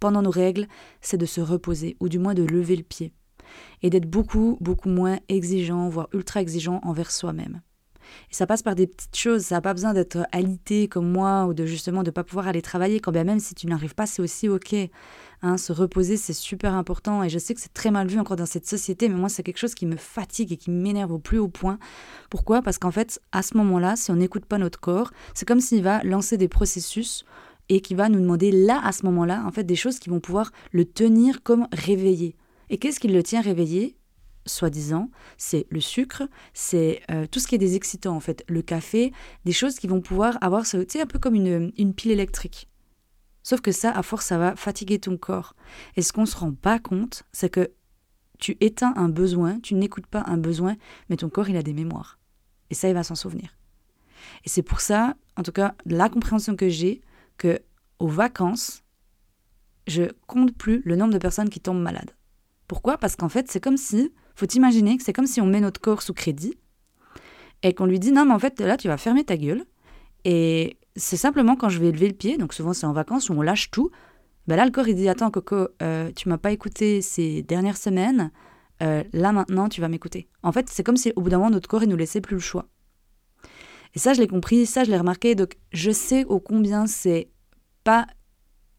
pendant 0.00 0.22
nos 0.22 0.30
règles, 0.30 0.66
c'est 1.00 1.16
de 1.16 1.26
se 1.26 1.40
reposer, 1.40 1.96
ou 2.00 2.08
du 2.08 2.18
moins 2.18 2.34
de 2.34 2.42
lever 2.42 2.76
le 2.76 2.82
pied, 2.82 3.12
et 3.82 3.90
d'être 3.90 4.08
beaucoup, 4.08 4.58
beaucoup 4.60 4.88
moins 4.88 5.18
exigeant, 5.28 5.88
voire 5.88 6.08
ultra 6.12 6.40
exigeant 6.40 6.80
envers 6.82 7.10
soi-même. 7.10 7.60
Et 8.30 8.34
ça 8.34 8.46
passe 8.46 8.62
par 8.62 8.74
des 8.74 8.86
petites 8.86 9.16
choses. 9.16 9.42
Ça 9.42 9.56
n'a 9.56 9.60
pas 9.60 9.74
besoin 9.74 9.94
d'être 9.94 10.26
alité 10.32 10.88
comme 10.88 11.10
moi 11.10 11.46
ou 11.46 11.54
de 11.54 11.66
justement 11.66 12.02
de 12.02 12.08
ne 12.08 12.12
pas 12.12 12.24
pouvoir 12.24 12.48
aller 12.48 12.62
travailler. 12.62 13.00
Quand 13.00 13.12
bien 13.12 13.24
même 13.24 13.40
si 13.40 13.54
tu 13.54 13.66
n'arrives 13.66 13.94
pas, 13.94 14.06
c'est 14.06 14.22
aussi 14.22 14.48
OK. 14.48 14.74
Hein, 15.42 15.58
se 15.58 15.72
reposer, 15.72 16.16
c'est 16.16 16.32
super 16.32 16.72
important. 16.74 17.22
Et 17.22 17.28
je 17.28 17.38
sais 17.38 17.54
que 17.54 17.60
c'est 17.60 17.74
très 17.74 17.90
mal 17.90 18.06
vu 18.06 18.18
encore 18.18 18.36
dans 18.36 18.46
cette 18.46 18.66
société, 18.66 19.10
mais 19.10 19.16
moi, 19.16 19.28
c'est 19.28 19.42
quelque 19.42 19.58
chose 19.58 19.74
qui 19.74 19.84
me 19.84 19.96
fatigue 19.96 20.52
et 20.52 20.56
qui 20.56 20.70
m'énerve 20.70 21.12
au 21.12 21.18
plus 21.18 21.38
haut 21.38 21.48
point. 21.48 21.78
Pourquoi? 22.30 22.62
Parce 22.62 22.78
qu'en 22.78 22.90
fait, 22.90 23.20
à 23.32 23.42
ce 23.42 23.56
moment-là, 23.58 23.94
si 23.96 24.10
on 24.10 24.16
n'écoute 24.16 24.46
pas 24.46 24.56
notre 24.56 24.80
corps, 24.80 25.10
c'est 25.34 25.46
comme 25.46 25.60
s'il 25.60 25.82
va 25.82 26.02
lancer 26.02 26.38
des 26.38 26.48
processus 26.48 27.26
et 27.68 27.80
qui 27.80 27.94
va 27.94 28.08
nous 28.08 28.20
demander 28.20 28.52
là, 28.52 28.80
à 28.84 28.92
ce 28.92 29.04
moment-là, 29.06 29.44
en 29.46 29.50
fait, 29.50 29.64
des 29.64 29.76
choses 29.76 29.98
qui 29.98 30.08
vont 30.08 30.20
pouvoir 30.20 30.50
le 30.72 30.84
tenir 30.84 31.42
comme 31.42 31.66
réveillé. 31.72 32.36
Et 32.70 32.78
qu'est-ce 32.78 33.00
qui 33.00 33.08
le 33.08 33.22
tient 33.22 33.40
réveillé? 33.40 33.96
Soi-disant, 34.46 35.10
c'est 35.36 35.66
le 35.70 35.80
sucre, 35.80 36.22
c'est 36.52 37.02
euh, 37.10 37.26
tout 37.26 37.40
ce 37.40 37.46
qui 37.46 37.54
est 37.54 37.58
des 37.58 37.76
excitants 37.76 38.14
en 38.14 38.20
fait, 38.20 38.44
le 38.48 38.62
café, 38.62 39.12
des 39.44 39.52
choses 39.52 39.78
qui 39.78 39.86
vont 39.86 40.00
pouvoir 40.00 40.38
avoir, 40.40 40.64
tu 40.64 40.84
sais, 40.88 41.00
un 41.00 41.06
peu 41.06 41.18
comme 41.18 41.34
une, 41.34 41.72
une 41.76 41.94
pile 41.94 42.10
électrique. 42.10 42.68
Sauf 43.42 43.60
que 43.60 43.72
ça, 43.72 43.90
à 43.90 44.02
force, 44.02 44.26
ça 44.26 44.38
va 44.38 44.56
fatiguer 44.56 44.98
ton 44.98 45.18
corps. 45.18 45.54
Et 45.96 46.02
ce 46.02 46.12
qu'on 46.12 46.26
se 46.26 46.36
rend 46.36 46.52
pas 46.52 46.78
compte, 46.78 47.24
c'est 47.32 47.50
que 47.50 47.72
tu 48.38 48.56
éteins 48.60 48.94
un 48.96 49.08
besoin, 49.08 49.60
tu 49.60 49.74
n'écoutes 49.74 50.06
pas 50.06 50.24
un 50.26 50.38
besoin, 50.38 50.76
mais 51.08 51.16
ton 51.16 51.28
corps, 51.28 51.48
il 51.48 51.56
a 51.56 51.62
des 51.62 51.74
mémoires. 51.74 52.18
Et 52.70 52.74
ça, 52.74 52.88
il 52.88 52.94
va 52.94 53.02
s'en 53.02 53.14
souvenir. 53.14 53.56
Et 54.44 54.48
c'est 54.48 54.62
pour 54.62 54.80
ça, 54.80 55.14
en 55.36 55.42
tout 55.42 55.52
cas, 55.52 55.74
la 55.84 56.08
compréhension 56.08 56.56
que 56.56 56.68
j'ai, 56.70 57.02
que 57.36 57.60
aux 57.98 58.08
vacances, 58.08 58.82
je 59.86 60.04
compte 60.26 60.56
plus 60.56 60.80
le 60.84 60.96
nombre 60.96 61.12
de 61.12 61.18
personnes 61.18 61.50
qui 61.50 61.60
tombent 61.60 61.82
malades. 61.82 62.12
Pourquoi? 62.66 62.96
Parce 62.96 63.16
qu'en 63.16 63.28
fait, 63.28 63.50
c'est 63.50 63.60
comme 63.60 63.76
si 63.76 64.12
faut 64.34 64.46
imaginer 64.46 64.96
que 64.96 65.02
c'est 65.02 65.12
comme 65.12 65.26
si 65.26 65.40
on 65.40 65.46
met 65.46 65.60
notre 65.60 65.80
corps 65.80 66.02
sous 66.02 66.14
crédit 66.14 66.54
et 67.62 67.74
qu'on 67.74 67.86
lui 67.86 67.98
dit 67.98 68.12
non, 68.12 68.24
mais 68.26 68.34
en 68.34 68.38
fait, 68.38 68.60
là, 68.60 68.76
tu 68.76 68.88
vas 68.88 68.96
fermer 68.96 69.24
ta 69.24 69.36
gueule. 69.36 69.64
Et 70.24 70.78
c'est 70.96 71.16
simplement 71.16 71.56
quand 71.56 71.68
je 71.68 71.78
vais 71.78 71.92
lever 71.92 72.08
le 72.08 72.14
pied, 72.14 72.36
donc 72.36 72.54
souvent 72.54 72.72
c'est 72.72 72.86
en 72.86 72.92
vacances 72.92 73.30
où 73.30 73.34
on 73.34 73.42
lâche 73.42 73.70
tout. 73.70 73.90
Ben 74.46 74.56
là, 74.56 74.64
le 74.64 74.70
corps, 74.70 74.88
il 74.88 74.94
dit 74.94 75.08
Attends, 75.08 75.30
Coco, 75.30 75.68
euh, 75.82 76.10
tu 76.14 76.28
m'as 76.28 76.38
pas 76.38 76.52
écouté 76.52 77.00
ces 77.00 77.42
dernières 77.42 77.76
semaines. 77.76 78.30
Euh, 78.82 79.02
là, 79.12 79.32
maintenant, 79.32 79.68
tu 79.68 79.80
vas 79.80 79.88
m'écouter. 79.88 80.28
En 80.42 80.52
fait, 80.52 80.68
c'est 80.68 80.82
comme 80.82 80.96
si 80.96 81.12
au 81.16 81.22
bout 81.22 81.30
d'un 81.30 81.38
moment, 81.38 81.50
notre 81.50 81.68
corps, 81.68 81.82
il 81.82 81.88
nous 81.88 81.96
laissait 81.96 82.20
plus 82.20 82.34
le 82.34 82.40
choix. 82.40 82.68
Et 83.94 83.98
ça, 83.98 84.12
je 84.12 84.20
l'ai 84.20 84.26
compris, 84.26 84.66
ça, 84.66 84.84
je 84.84 84.90
l'ai 84.90 84.98
remarqué. 84.98 85.34
Donc, 85.34 85.56
je 85.72 85.90
sais 85.90 86.24
au 86.24 86.40
combien 86.40 86.86
c'est 86.86 87.30
pas 87.84 88.06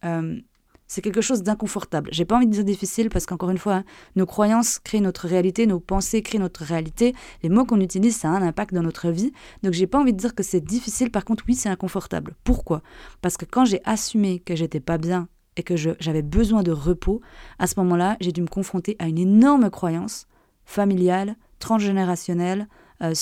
euh, 0.03 0.39
c'est 0.87 1.01
quelque 1.01 1.21
chose 1.21 1.43
d'inconfortable. 1.43 2.09
J'ai 2.11 2.25
pas 2.25 2.35
envie 2.35 2.47
de 2.47 2.51
dire 2.51 2.63
difficile 2.63 3.09
parce 3.09 3.25
qu'encore 3.25 3.49
une 3.49 3.57
fois, 3.57 3.83
nos 4.15 4.25
croyances 4.25 4.79
créent 4.79 5.01
notre 5.01 5.27
réalité, 5.27 5.65
nos 5.65 5.79
pensées 5.79 6.21
créent 6.21 6.39
notre 6.39 6.63
réalité. 6.63 7.15
Les 7.43 7.49
mots 7.49 7.65
qu'on 7.65 7.79
utilise, 7.79 8.15
ça 8.15 8.29
a 8.29 8.31
un 8.31 8.41
impact 8.41 8.73
dans 8.73 8.83
notre 8.83 9.09
vie. 9.09 9.31
Donc 9.63 9.73
j'ai 9.73 9.87
pas 9.87 9.99
envie 9.99 10.13
de 10.13 10.17
dire 10.17 10.35
que 10.35 10.43
c'est 10.43 10.61
difficile. 10.61 11.11
Par 11.11 11.25
contre, 11.25 11.43
oui, 11.47 11.55
c'est 11.55 11.69
inconfortable. 11.69 12.35
Pourquoi? 12.43 12.81
Parce 13.21 13.37
que 13.37 13.45
quand 13.45 13.65
j'ai 13.65 13.81
assumé 13.83 14.39
que 14.39 14.55
j'étais 14.55 14.79
pas 14.79 14.97
bien 14.97 15.27
et 15.57 15.63
que 15.63 15.75
j'avais 15.75 16.21
besoin 16.21 16.63
de 16.63 16.71
repos, 16.71 17.21
à 17.59 17.67
ce 17.67 17.79
moment-là, 17.79 18.17
j'ai 18.19 18.31
dû 18.31 18.41
me 18.41 18.47
confronter 18.47 18.95
à 18.99 19.07
une 19.07 19.17
énorme 19.17 19.69
croyance 19.69 20.27
familiale, 20.65 21.35
transgénérationnelle, 21.59 22.67
euh, 23.01 23.13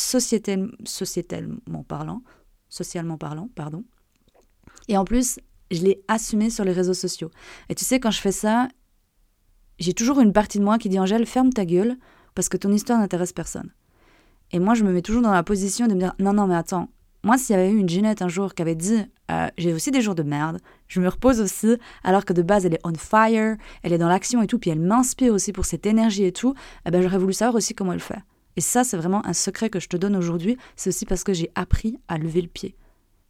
parlant, 1.88 2.22
socialement 2.70 3.18
parlant, 3.18 3.50
pardon. 3.56 3.84
Et 4.88 4.98
en 4.98 5.06
plus, 5.06 5.40
je 5.74 5.84
l'ai 5.84 6.04
assumé 6.08 6.50
sur 6.50 6.64
les 6.64 6.72
réseaux 6.72 6.94
sociaux. 6.94 7.32
Et 7.70 7.76
tu 7.76 7.86
sais, 7.86 8.00
quand 8.00 8.12
je 8.12 8.22
fais 8.22 8.32
ça, 8.32 8.68
j'ai 9.80 9.94
toujours 9.94 10.20
une 10.20 10.34
partie 10.34 10.60
de 10.60 10.64
moi 10.64 10.78
qui 10.78 10.90
dit 10.90 11.00
Angèle, 11.00 11.26
ferme 11.26 11.52
ta 11.52 11.66
gueule, 11.66 11.98
parce 12.36 12.50
que 12.50 12.58
ton 12.58 12.72
histoire 12.72 13.00
n'intéresse 13.00 13.34
personne. 13.34 13.72
Et 14.52 14.60
moi, 14.60 14.74
je 14.76 14.84
me 14.84 14.92
mets 14.92 15.02
toujours 15.02 15.22
dans 15.22 15.32
la 15.32 15.44
position 15.44 15.88
de 15.88 15.94
me 15.94 16.00
dire 16.00 16.14
non, 16.20 16.34
non, 16.34 16.48
mais 16.48 16.56
attends, 16.56 16.90
moi, 17.24 17.38
s'il 17.38 17.56
y 17.56 17.60
avait 17.60 17.72
eu 17.72 17.78
une 17.78 17.88
Ginette 17.88 18.22
un 18.22 18.28
jour 18.28 18.54
qui 18.54 18.62
avait 18.62 18.76
dit 18.76 19.02
euh, 19.32 19.48
J'ai 19.58 19.74
aussi 19.74 19.92
des 19.92 20.02
jours 20.02 20.14
de 20.14 20.24
merde, 20.24 20.60
je 20.90 21.00
me 21.00 21.08
repose 21.08 21.40
aussi, 21.40 21.78
alors 22.04 22.26
que 22.26 22.34
de 22.34 22.42
base, 22.42 22.66
elle 22.66 22.74
est 22.74 22.82
on 22.84 22.94
fire, 22.94 23.56
elle 23.82 23.94
est 23.94 23.98
dans 23.98 24.10
l'action 24.10 24.42
et 24.42 24.48
tout, 24.48 24.60
puis 24.60 24.70
elle 24.70 24.82
m'inspire 24.82 25.34
aussi 25.34 25.54
pour 25.54 25.66
cette 25.66 25.86
énergie 25.86 26.26
et 26.26 26.34
tout, 26.34 26.54
eh 26.86 26.92
ben, 26.92 27.02
j'aurais 27.02 27.18
voulu 27.18 27.34
savoir 27.34 27.56
aussi 27.56 27.74
comment 27.74 27.94
elle 27.94 28.02
fait. 28.02 28.20
Et 28.58 28.62
ça, 28.62 28.84
c'est 28.84 28.98
vraiment 28.98 29.26
un 29.26 29.34
secret 29.34 29.70
que 29.70 29.80
je 29.80 29.88
te 29.88 29.98
donne 29.98 30.16
aujourd'hui. 30.16 30.58
C'est 30.76 30.90
aussi 30.90 31.06
parce 31.06 31.24
que 31.24 31.34
j'ai 31.34 31.50
appris 31.56 31.98
à 32.08 32.18
lever 32.18 32.42
le 32.42 32.50
pied. 32.50 32.76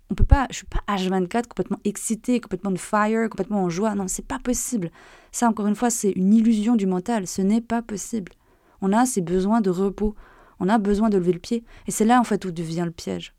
On 0.10 0.16
peut 0.16 0.26
pas, 0.26 0.48
je 0.52 0.58
suis 0.58 0.68
pas 0.68 0.84
H24 0.88 1.48
complètement 1.48 1.80
excitée, 1.86 2.40
complètement 2.40 2.72
de 2.72 2.78
fire, 2.78 3.30
complètement 3.30 3.64
en 3.64 3.70
joie. 3.70 3.96
Non, 3.96 4.08
c'est 4.08 4.28
pas 4.28 4.40
possible. 4.40 4.92
Ça, 5.32 5.48
encore 5.48 5.68
une 5.68 5.76
fois, 5.76 5.90
c'est 5.90 6.12
une 6.12 6.34
illusion 6.34 6.76
du 6.76 6.86
mental. 6.86 7.26
Ce 7.26 7.42
n'est 7.42 7.62
pas 7.62 7.82
possible. 7.82 8.34
On 8.82 8.94
a 8.94 9.06
ces 9.06 9.22
besoins 9.22 9.62
de 9.62 9.70
repos. 9.70 10.16
On 10.60 10.70
a 10.70 10.78
besoin 10.78 11.10
de 11.10 11.18
lever 11.18 11.34
le 11.34 11.40
pied. 11.40 11.64
Et 11.88 11.92
c'est 11.92 12.06
là, 12.06 12.20
en 12.20 12.24
fait, 12.24 12.46
où 12.46 12.52
devient 12.52 12.84
le 12.86 12.92
piège. 12.92 13.34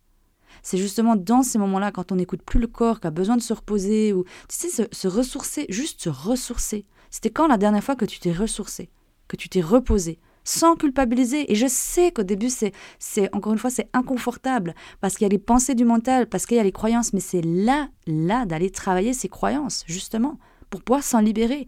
C'est 0.62 0.78
justement 0.78 1.16
dans 1.16 1.42
ces 1.42 1.58
moments-là, 1.58 1.92
quand 1.92 2.12
on 2.12 2.16
n'écoute 2.16 2.42
plus 2.42 2.60
le 2.60 2.66
corps, 2.66 3.00
qui 3.00 3.06
a 3.06 3.10
besoin 3.10 3.36
de 3.36 3.42
se 3.42 3.52
reposer, 3.52 4.12
ou, 4.12 4.24
tu 4.48 4.56
sais, 4.56 4.68
se, 4.68 4.82
se 4.90 5.08
ressourcer, 5.08 5.66
juste 5.68 6.02
se 6.02 6.08
ressourcer. 6.08 6.86
C'était 7.10 7.30
quand 7.30 7.46
la 7.46 7.58
dernière 7.58 7.84
fois 7.84 7.96
que 7.96 8.04
tu 8.04 8.18
t'es 8.18 8.32
ressourcé, 8.32 8.90
que 9.28 9.36
tu 9.36 9.48
t'es 9.48 9.60
reposé, 9.60 10.18
sans 10.44 10.76
culpabiliser. 10.76 11.50
Et 11.50 11.54
je 11.54 11.66
sais 11.66 12.12
qu'au 12.12 12.22
début, 12.22 12.50
c'est, 12.50 12.72
c'est 12.98 13.34
encore 13.34 13.52
une 13.52 13.58
fois, 13.58 13.70
c'est 13.70 13.88
inconfortable 13.92 14.74
parce 15.00 15.14
qu'il 15.14 15.24
y 15.24 15.26
a 15.26 15.30
les 15.30 15.38
pensées 15.38 15.74
du 15.74 15.84
mental, 15.84 16.28
parce 16.28 16.46
qu'il 16.46 16.56
y 16.56 16.60
a 16.60 16.64
les 16.64 16.72
croyances, 16.72 17.12
mais 17.12 17.20
c'est 17.20 17.42
là, 17.42 17.88
là, 18.06 18.46
d'aller 18.46 18.70
travailler 18.70 19.12
ces 19.12 19.28
croyances, 19.28 19.84
justement, 19.86 20.38
pour 20.70 20.82
pouvoir 20.82 21.02
s'en 21.02 21.20
libérer. 21.20 21.66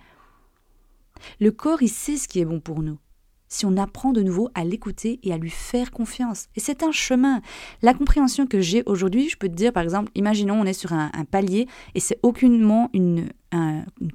Le 1.41 1.51
corps, 1.51 1.83
il 1.83 1.89
sait 1.89 2.17
ce 2.17 2.29
qui 2.29 2.41
est 2.41 2.45
bon 2.45 2.61
pour 2.61 2.83
nous 2.83 2.99
si 3.49 3.67
on 3.67 3.77
apprend 3.77 4.13
de 4.13 4.23
nouveau 4.23 4.49
à 4.55 4.65
l'écouter 4.65 5.21
et 5.23 5.33
à 5.33 5.39
lui 5.39 5.51
faire 5.51 5.91
confiance. 5.91 6.47
Et 6.57 6.61
c'est 6.61 6.83
un 6.83 6.93
chemin. 6.93 7.41
La 7.83 7.95
compréhension 7.95 8.47
que 8.47 8.61
j'ai 8.61 8.83
aujourd'hui, 8.87 9.29
je 9.29 9.37
peux 9.37 9.49
te 9.49 9.55
dire, 9.55 9.73
par 9.73 9.83
exemple, 9.83 10.11
imaginons 10.15 10.61
on 10.61 10.65
est 10.65 10.73
sur 10.73 10.93
un, 10.93 11.11
palier 11.31 11.67
et 11.95 12.01
c'est 12.01 12.19
aucunement 12.23 12.91
une, 12.93 13.29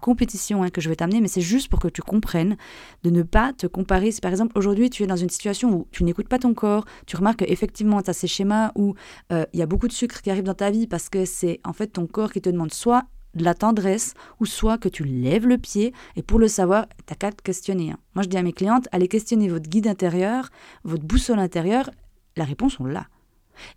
compétition 0.01 0.61
hein, 0.61 0.69
que 0.69 0.81
je 0.81 0.89
vais 0.89 0.95
t'amener, 0.95 1.19
mais 1.19 1.27
c'est 1.27 1.41
juste 1.41 1.67
pour 1.67 1.79
que 1.79 1.87
tu 1.87 2.01
comprennes 2.01 2.57
de 3.03 3.09
ne 3.09 3.23
pas 3.23 3.53
te 3.53 3.65
comparer. 3.65 4.11
Si 4.11 4.21
par 4.21 4.29
exemple 4.29 4.55
aujourd'hui 4.55 4.89
tu 4.89 5.03
es 5.03 5.07
dans 5.07 5.15
une 5.15 5.29
situation 5.29 5.73
où 5.73 5.87
tu 5.91 6.03
n'écoutes 6.03 6.27
pas 6.27 6.37
ton 6.37 6.53
corps, 6.53 6.85
tu 7.07 7.15
remarques 7.15 7.39
qu'effectivement 7.39 8.01
tu 8.01 8.09
as 8.09 8.13
ces 8.13 8.27
schémas 8.27 8.71
où 8.75 8.93
euh, 9.31 9.45
il 9.53 9.59
y 9.59 9.63
a 9.63 9.65
beaucoup 9.65 9.87
de 9.87 9.93
sucre 9.93 10.21
qui 10.21 10.29
arrive 10.29 10.43
dans 10.43 10.53
ta 10.53 10.69
vie 10.69 10.85
parce 10.85 11.09
que 11.09 11.25
c'est 11.25 11.59
en 11.63 11.73
fait 11.73 11.87
ton 11.87 12.05
corps 12.05 12.31
qui 12.31 12.41
te 12.41 12.49
demande 12.49 12.71
soit 12.71 13.05
de 13.35 13.43
la 13.43 13.53
tendresse 13.53 14.13
ou 14.39 14.45
soit 14.45 14.77
que 14.77 14.89
tu 14.89 15.03
lèves 15.03 15.47
le 15.47 15.57
pied. 15.57 15.93
Et 16.15 16.23
pour 16.23 16.39
le 16.39 16.47
savoir, 16.47 16.87
tu 17.05 17.15
qu'à 17.15 17.31
te 17.31 17.41
questionner. 17.41 17.91
Hein. 17.91 17.99
Moi, 18.15 18.23
je 18.23 18.29
dis 18.29 18.37
à 18.37 18.43
mes 18.43 18.53
clientes, 18.53 18.87
allez 18.91 19.07
questionner 19.07 19.49
votre 19.49 19.69
guide 19.69 19.87
intérieur, 19.87 20.49
votre 20.83 21.03
boussole 21.03 21.39
intérieure. 21.39 21.89
La 22.35 22.45
réponse, 22.45 22.79
on 22.79 22.85
l'a. 22.85 23.07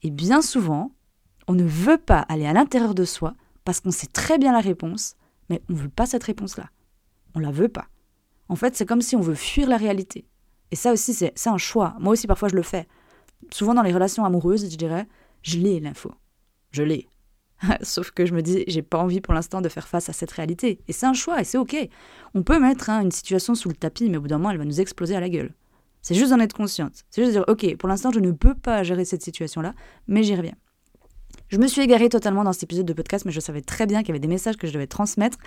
Et 0.02 0.10
bien 0.10 0.42
souvent, 0.42 0.92
on 1.48 1.54
ne 1.54 1.64
veut 1.64 1.98
pas 1.98 2.20
aller 2.20 2.46
à 2.46 2.52
l'intérieur 2.52 2.94
de 2.94 3.04
soi 3.04 3.34
parce 3.64 3.80
qu'on 3.80 3.90
sait 3.90 4.06
très 4.06 4.38
bien 4.38 4.52
la 4.52 4.60
réponse, 4.60 5.16
mais 5.48 5.62
on 5.68 5.74
ne 5.74 5.78
veut 5.78 5.88
pas 5.88 6.06
cette 6.06 6.24
réponse-là. 6.24 6.70
On 7.34 7.40
la 7.40 7.50
veut 7.50 7.68
pas. 7.68 7.88
En 8.48 8.56
fait, 8.56 8.76
c'est 8.76 8.86
comme 8.86 9.00
si 9.00 9.16
on 9.16 9.20
veut 9.20 9.34
fuir 9.34 9.68
la 9.68 9.76
réalité. 9.76 10.26
Et 10.70 10.76
ça 10.76 10.92
aussi, 10.92 11.14
c'est 11.14 11.48
un 11.48 11.58
choix. 11.58 11.96
Moi 11.98 12.12
aussi, 12.12 12.26
parfois, 12.26 12.48
je 12.48 12.56
le 12.56 12.62
fais. 12.62 12.86
Souvent 13.50 13.74
dans 13.74 13.82
les 13.82 13.92
relations 13.92 14.24
amoureuses, 14.24 14.70
je 14.70 14.76
dirais, 14.76 15.06
je 15.42 15.58
l'ai 15.58 15.80
l'info. 15.80 16.12
Je 16.70 16.82
l'ai. 16.82 17.08
Sauf 17.82 18.10
que 18.10 18.26
je 18.26 18.34
me 18.34 18.42
dis, 18.42 18.64
j'ai 18.66 18.82
pas 18.82 18.98
envie 18.98 19.20
pour 19.20 19.34
l'instant 19.34 19.60
de 19.60 19.68
faire 19.68 19.88
face 19.88 20.08
à 20.08 20.12
cette 20.12 20.30
réalité. 20.30 20.80
Et 20.88 20.92
c'est 20.92 21.06
un 21.06 21.14
choix, 21.14 21.40
et 21.40 21.44
c'est 21.44 21.58
ok. 21.58 21.76
On 22.34 22.42
peut 22.42 22.58
mettre 22.58 22.90
hein, 22.90 23.00
une 23.02 23.10
situation 23.10 23.54
sous 23.54 23.68
le 23.68 23.76
tapis, 23.76 24.10
mais 24.10 24.16
au 24.16 24.20
bout 24.20 24.28
d'un 24.28 24.38
moment, 24.38 24.50
elle 24.50 24.58
va 24.58 24.64
nous 24.64 24.80
exploser 24.80 25.16
à 25.16 25.20
la 25.20 25.28
gueule. 25.28 25.54
C'est 26.02 26.14
juste 26.14 26.30
d'en 26.30 26.40
être 26.40 26.52
consciente. 26.52 27.04
C'est 27.10 27.22
juste 27.22 27.34
de 27.34 27.40
dire, 27.40 27.44
ok, 27.48 27.76
pour 27.76 27.88
l'instant, 27.88 28.10
je 28.12 28.20
ne 28.20 28.32
peux 28.32 28.54
pas 28.54 28.82
gérer 28.82 29.04
cette 29.04 29.22
situation-là, 29.22 29.74
mais 30.06 30.22
j'y 30.22 30.34
reviens. 30.34 30.54
Je 31.48 31.58
me 31.58 31.66
suis 31.66 31.82
égarée 31.82 32.08
totalement 32.08 32.44
dans 32.44 32.52
cet 32.52 32.64
épisode 32.64 32.86
de 32.86 32.92
podcast, 32.92 33.24
mais 33.24 33.32
je 33.32 33.40
savais 33.40 33.60
très 33.60 33.86
bien 33.86 34.00
qu'il 34.00 34.08
y 34.08 34.12
avait 34.12 34.18
des 34.18 34.28
messages 34.28 34.56
que 34.56 34.66
je 34.66 34.72
devais 34.72 34.86
transmettre. 34.86 35.38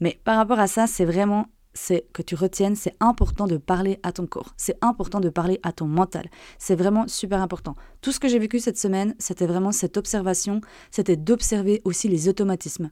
Mais 0.00 0.20
par 0.24 0.36
rapport 0.36 0.58
à 0.58 0.66
ça, 0.66 0.86
c'est 0.86 1.04
vraiment 1.04 1.46
c'est 1.76 2.06
que 2.12 2.22
tu 2.22 2.34
retiennes, 2.34 2.74
c'est 2.74 2.96
important 2.98 3.46
de 3.46 3.58
parler 3.58 4.00
à 4.02 4.10
ton 4.10 4.26
corps, 4.26 4.54
c'est 4.56 4.76
important 4.82 5.20
de 5.20 5.28
parler 5.28 5.60
à 5.62 5.72
ton 5.72 5.86
mental. 5.86 6.28
C'est 6.58 6.74
vraiment 6.74 7.06
super 7.06 7.40
important. 7.40 7.76
Tout 8.00 8.10
ce 8.10 8.18
que 8.18 8.28
j'ai 8.28 8.38
vécu 8.38 8.58
cette 8.58 8.78
semaine, 8.78 9.14
c'était 9.18 9.46
vraiment 9.46 9.72
cette 9.72 9.96
observation, 9.96 10.60
c'était 10.90 11.16
d'observer 11.16 11.82
aussi 11.84 12.08
les 12.08 12.28
automatismes. 12.28 12.90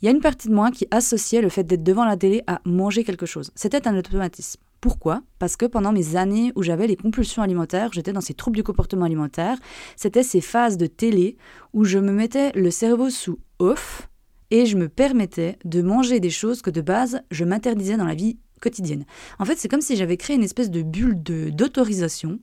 Il 0.00 0.06
y 0.06 0.08
a 0.08 0.12
une 0.12 0.20
partie 0.20 0.48
de 0.48 0.54
moi 0.54 0.70
qui 0.70 0.86
associait 0.90 1.42
le 1.42 1.50
fait 1.50 1.64
d'être 1.64 1.82
devant 1.82 2.06
la 2.06 2.16
télé 2.16 2.42
à 2.46 2.62
manger 2.64 3.04
quelque 3.04 3.26
chose. 3.26 3.50
C'était 3.54 3.86
un 3.86 3.98
automatisme. 3.98 4.58
Pourquoi? 4.80 5.22
Parce 5.38 5.56
que 5.56 5.66
pendant 5.66 5.92
mes 5.92 6.16
années 6.16 6.52
où 6.54 6.62
j'avais 6.62 6.86
les 6.86 6.96
compulsions 6.96 7.42
alimentaires, 7.42 7.90
j'étais 7.92 8.14
dans 8.14 8.22
ces 8.22 8.32
troubles 8.32 8.56
du 8.56 8.62
comportement 8.62 9.04
alimentaire, 9.04 9.58
c'était 9.96 10.22
ces 10.22 10.40
phases 10.40 10.78
de 10.78 10.86
télé 10.86 11.36
où 11.74 11.84
je 11.84 11.98
me 11.98 12.12
mettais 12.12 12.50
le 12.52 12.70
cerveau 12.70 13.10
sous 13.10 13.38
off, 13.58 14.09
et 14.50 14.66
je 14.66 14.76
me 14.76 14.88
permettais 14.88 15.58
de 15.64 15.82
manger 15.82 16.20
des 16.20 16.30
choses 16.30 16.62
que 16.62 16.70
de 16.70 16.80
base 16.80 17.20
je 17.30 17.44
m'interdisais 17.44 17.96
dans 17.96 18.06
la 18.06 18.14
vie 18.14 18.38
quotidienne. 18.60 19.04
En 19.38 19.44
fait, 19.44 19.56
c'est 19.56 19.68
comme 19.68 19.80
si 19.80 19.96
j'avais 19.96 20.16
créé 20.16 20.36
une 20.36 20.42
espèce 20.42 20.70
de 20.70 20.82
bulle 20.82 21.22
d'autorisation 21.22 22.38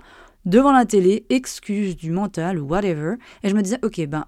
devant 0.46 0.72
la 0.72 0.86
télé, 0.86 1.26
excuse 1.30 1.96
du 1.96 2.12
mental 2.12 2.60
ou 2.60 2.68
whatever, 2.68 3.16
et 3.44 3.50
je 3.50 3.56
me 3.56 3.62
disais, 3.62 3.80
ok, 3.84 4.06
ben 4.08 4.26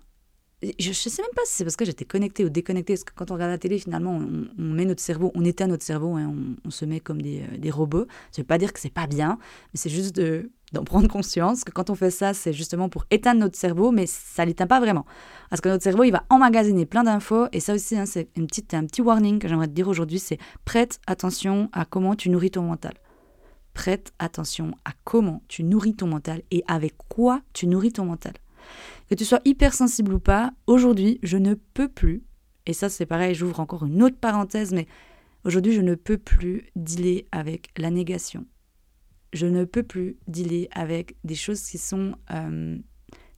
je 0.61 0.89
ne 0.89 0.93
sais 0.93 1.21
même 1.21 1.31
pas 1.35 1.41
si 1.45 1.53
c'est 1.55 1.63
parce 1.63 1.77
que 1.77 1.85
j'étais 1.85 2.03
connectée 2.03 2.43
ou 2.43 2.49
déconnectée, 2.49 2.93
parce 2.93 3.05
que 3.05 3.13
quand 3.15 3.31
on 3.31 3.35
regarde 3.35 3.51
la 3.51 3.57
télé, 3.57 3.79
finalement, 3.79 4.17
on, 4.17 4.61
met 4.61 4.83
notre 4.83 5.01
cerveau, 5.01 5.31
on 5.33 5.45
éteint 5.45 5.67
notre 5.67 5.83
cerveau, 5.83 6.17
et 6.19 6.23
on, 6.25 6.69
se 6.69 6.83
met 6.83 6.99
comme 6.99 7.21
des, 7.21 7.41
euh, 7.41 7.71
robots. 7.71 8.05
Ça 8.31 8.39
ne 8.39 8.43
veut 8.43 8.47
pas 8.47 8.57
dire 8.57 8.73
que 8.73 8.79
c'est 8.79 8.93
pas 8.93 9.07
bien, 9.07 9.37
mais 9.73 9.79
c'est 9.79 9.89
juste 9.89 10.19
d'en 10.73 10.83
prendre 10.83 11.07
conscience 11.07 11.63
que 11.63 11.71
quand 11.71 11.89
on 11.89 11.95
fait 11.95 12.11
ça, 12.11 12.33
c'est 12.33 12.51
justement 12.51 12.89
pour 12.89 13.05
éteindre 13.09 13.39
notre 13.39 13.57
cerveau, 13.57 13.91
mais 13.91 14.05
ça 14.05 14.43
l'éteint 14.43 14.67
pas 14.67 14.81
vraiment. 14.81 15.05
Parce 15.49 15.61
que 15.61 15.69
notre 15.69 15.83
cerveau, 15.83 16.03
il 16.03 16.11
va 16.11 16.25
emmagasiner 16.29 16.85
plein 16.85 17.03
d'infos, 17.03 17.47
et 17.53 17.61
ça 17.61 17.73
aussi, 17.73 17.97
hein, 17.97 18.05
c'est 18.05 18.27
un 18.73 18.85
petit 18.85 19.01
warning 19.01 19.39
que 19.39 19.47
j'aimerais 19.47 19.67
te 19.67 19.73
dire 19.73 19.87
aujourd'hui, 19.87 20.19
c'est 20.19 20.39
prête 20.65 20.99
attention 21.07 21.69
à 21.71 21.85
comment 21.85 22.15
tu 22.15 22.29
nourris 22.29 22.51
ton 22.51 22.63
mental. 22.63 22.95
Prête 23.73 24.11
attention 24.19 24.71
à 24.83 24.91
comment 25.05 25.41
tu 25.47 25.63
nourris 25.63 25.95
ton 25.95 26.07
mental 26.07 26.41
et 26.51 26.65
avec 26.67 26.95
quoi 27.07 27.41
tu 27.53 27.65
nourris 27.65 27.93
ton 27.93 28.03
mental. 28.03 28.33
Que 29.09 29.15
tu 29.15 29.25
sois 29.25 29.41
hypersensible 29.45 30.13
ou 30.13 30.19
pas, 30.19 30.51
aujourd'hui, 30.67 31.19
je 31.23 31.37
ne 31.37 31.53
peux 31.53 31.87
plus, 31.87 32.23
et 32.65 32.73
ça 32.73 32.89
c'est 32.89 33.05
pareil, 33.05 33.35
j'ouvre 33.35 33.59
encore 33.59 33.85
une 33.85 34.03
autre 34.03 34.17
parenthèse, 34.17 34.73
mais 34.73 34.87
aujourd'hui, 35.45 35.73
je 35.73 35.81
ne 35.81 35.95
peux 35.95 36.17
plus 36.17 36.67
dealer 36.75 37.27
avec 37.31 37.69
la 37.77 37.91
négation. 37.91 38.45
Je 39.33 39.45
ne 39.45 39.63
peux 39.65 39.83
plus 39.83 40.17
dealer 40.27 40.67
avec 40.71 41.15
des 41.23 41.35
choses 41.35 41.61
qui 41.61 41.77
sont 41.77 42.15
euh, 42.31 42.77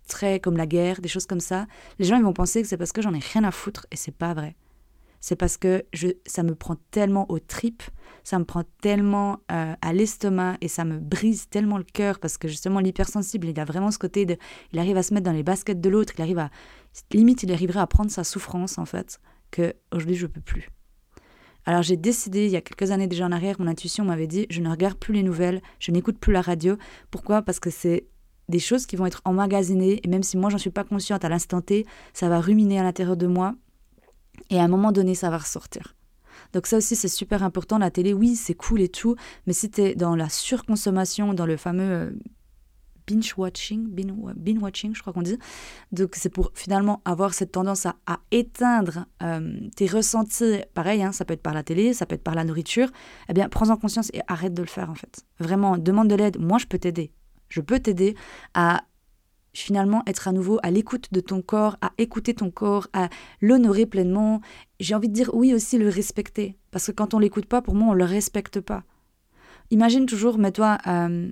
très 0.08 0.40
comme 0.40 0.58
la 0.58 0.68
guerre, 0.68 1.02
des 1.02 1.10
choses 1.10 1.26
comme 1.26 1.40
ça. 1.40 1.68
Les 2.00 2.06
gens 2.06 2.18
ils 2.18 2.24
vont 2.24 2.34
penser 2.34 2.62
que 2.62 2.68
c'est 2.68 2.78
parce 2.78 2.92
que 2.92 3.02
j'en 3.02 3.14
ai 3.14 3.20
rien 3.20 3.44
à 3.44 3.52
foutre, 3.52 3.88
et 3.92 3.96
c'est 3.96 4.16
pas 4.16 4.34
vrai 4.34 4.56
c'est 5.22 5.36
parce 5.36 5.56
que 5.56 5.86
je, 5.94 6.08
ça 6.26 6.44
me 6.44 6.56
prend 6.56 6.76
tellement 6.90 7.30
aux 7.32 7.40
tripes, 7.40 7.84
ça 8.24 8.40
me 8.40 8.44
prend 8.44 8.64
tellement 8.82 9.40
euh, 9.52 9.74
à 9.82 9.94
l'estomac 9.94 10.58
et 10.62 10.68
ça 10.68 10.84
me 10.84 11.00
brise 11.00 11.48
tellement 11.48 11.78
le 11.78 11.84
cœur 11.84 12.20
parce 12.20 12.38
que 12.38 12.48
justement 12.48 12.80
l'hypersensible, 12.80 13.48
il 13.48 13.60
a 13.60 13.66
vraiment 13.66 13.92
ce 13.92 14.00
côté 14.00 14.26
de, 14.26 14.36
il 14.74 14.80
arrive 14.80 14.98
à 14.98 15.04
se 15.04 15.14
mettre 15.14 15.26
dans 15.26 15.32
les 15.32 15.44
baskets 15.44 15.80
de 15.80 15.90
l'autre, 15.90 16.14
il 16.18 16.22
arrive 16.22 16.40
à, 16.40 16.50
limite, 17.14 17.44
il 17.44 17.52
arriverait 17.54 17.80
à 17.80 17.88
prendre 17.88 18.12
sa 18.12 18.24
souffrance 18.24 18.78
en 18.78 18.86
fait, 18.86 19.22
que 19.52 19.74
aujourd'hui 19.92 20.16
je 20.16 20.28
peux 20.28 20.42
plus. 20.42 20.70
Alors 21.66 21.84
j'ai 21.84 21.98
décidé, 21.98 22.46
il 22.46 22.52
y 22.52 22.58
a 22.58 22.62
quelques 22.62 22.90
années 22.90 23.08
déjà 23.08 23.26
en 23.26 23.32
arrière, 23.32 23.58
mon 23.60 23.68
intuition 23.68 24.04
m'avait 24.04 24.28
dit, 24.28 24.48
je 24.50 24.62
ne 24.62 24.70
regarde 24.70 24.98
plus 24.98 25.14
les 25.14 25.24
nouvelles, 25.24 25.62
je 25.80 25.92
n'écoute 25.92 26.18
plus 26.18 26.34
la 26.34 26.42
radio. 26.42 26.78
Pourquoi? 27.12 27.44
Parce 27.44 27.60
que 27.60 27.70
c'est 27.70 28.08
des 28.50 28.60
choses 28.60 28.88
qui 28.88 28.96
vont 28.96 29.06
être 29.06 29.22
emmagasinées, 29.26 30.02
et 30.04 30.08
même 30.08 30.24
si 30.24 30.38
moi 30.38 30.50
j'en 30.50 30.58
suis 30.58 30.72
pas 30.72 30.84
consciente 30.84 31.24
à 31.24 31.30
l'instant 31.30 31.62
T, 31.62 31.86
ça 32.14 32.28
va 32.28 32.42
ruminer 32.42 32.80
à 32.80 32.84
l'intérieur 32.84 33.16
de 33.16 33.28
moi, 33.28 33.56
et 34.52 34.60
à 34.60 34.64
un 34.64 34.68
moment 34.68 34.92
donné, 34.92 35.16
ça 35.16 35.32
va 35.32 35.40
ressortir. 35.40 35.96
Donc 36.54 36.68
ça 36.68 36.78
aussi, 36.78 36.96
c'est 36.96 37.08
super 37.08 37.44
important. 37.44 37.78
La 37.78 37.90
télé, 37.90 38.14
oui, 38.14 38.36
c'est 38.36 38.54
cool 38.54 38.82
et 38.82 38.90
tout, 38.90 39.16
mais 39.48 39.54
si 39.54 39.72
tu 39.72 39.82
es 39.82 39.96
dans 39.96 40.16
la 40.16 40.30
surconsommation, 40.30 41.34
dans 41.34 41.46
le 41.46 41.58
fameux 41.58 41.92
euh, 41.92 42.12
binge-watching, 43.08 43.88
binge-watching, 43.90 44.94
je 44.94 45.02
crois 45.02 45.14
qu'on 45.14 45.22
dit, 45.22 45.38
donc 45.92 46.16
c'est 46.16 46.30
pour 46.30 46.52
finalement 46.54 47.02
avoir 47.06 47.34
cette 47.34 47.54
tendance 47.54 47.86
à, 47.86 47.96
éteindre 48.32 49.06
euh, 49.24 49.58
tes 49.76 49.88
ressentis, 49.88 50.62
pareil, 50.74 51.02
hein, 51.02 51.12
ça 51.12 51.26
peut 51.26 51.34
être 51.34 51.42
par 51.42 51.54
la 51.54 51.64
télé, 51.64 51.94
ça 51.94 52.06
peut 52.06 52.16
être 52.16 52.24
par 52.24 52.36
la 52.36 52.44
nourriture, 52.44 52.90
eh 53.30 53.34
bien, 53.34 53.50
prends 53.50 53.70
en 53.70 53.78
conscience 53.78 54.10
et 54.14 54.22
arrête 54.28 54.54
de 54.54 54.62
le 54.62 54.68
faire 54.68 54.90
en 54.90 54.96
fait. 54.96 55.26
Vraiment, 55.40 55.78
demande 55.78 56.10
de 56.10 56.16
l'aide. 56.16 56.40
Moi, 56.40 56.58
je 56.58 56.66
peux 56.66 56.80
t'aider. 56.80 57.12
Je 57.50 57.62
peux 57.62 57.80
t'aider 57.80 58.16
à 58.54 58.84
finalement 59.54 60.04
être 60.08 60.28
à 60.28 60.32
nouveau 60.32 60.60
à 60.64 60.72
l'écoute 60.72 61.12
de 61.12 61.20
ton 61.20 61.42
corps, 61.42 61.78
à 61.82 61.92
écouter 61.98 62.34
ton 62.34 62.52
corps, 62.52 62.88
à 62.94 63.10
l'honorer 63.42 63.86
pleinement. 63.86 64.42
J'ai 64.80 64.96
envie 64.96 65.10
de 65.10 65.14
dire 65.14 65.32
oui 65.34 65.54
aussi 65.54 65.78
le 65.78 65.90
respecter, 65.90 66.58
parce 66.72 66.88
que 66.88 66.92
quand 66.92 67.14
on 67.14 67.20
l'écoute 67.20 67.46
pas, 67.46 67.62
pour 67.62 67.76
moi, 67.76 67.90
on 67.90 67.94
le 67.94 68.06
respecte 68.06 68.60
pas. 68.60 68.84
Imagine 69.70 70.06
toujours, 70.06 70.38
mets-toi 70.38 70.78
euh, 70.88 71.32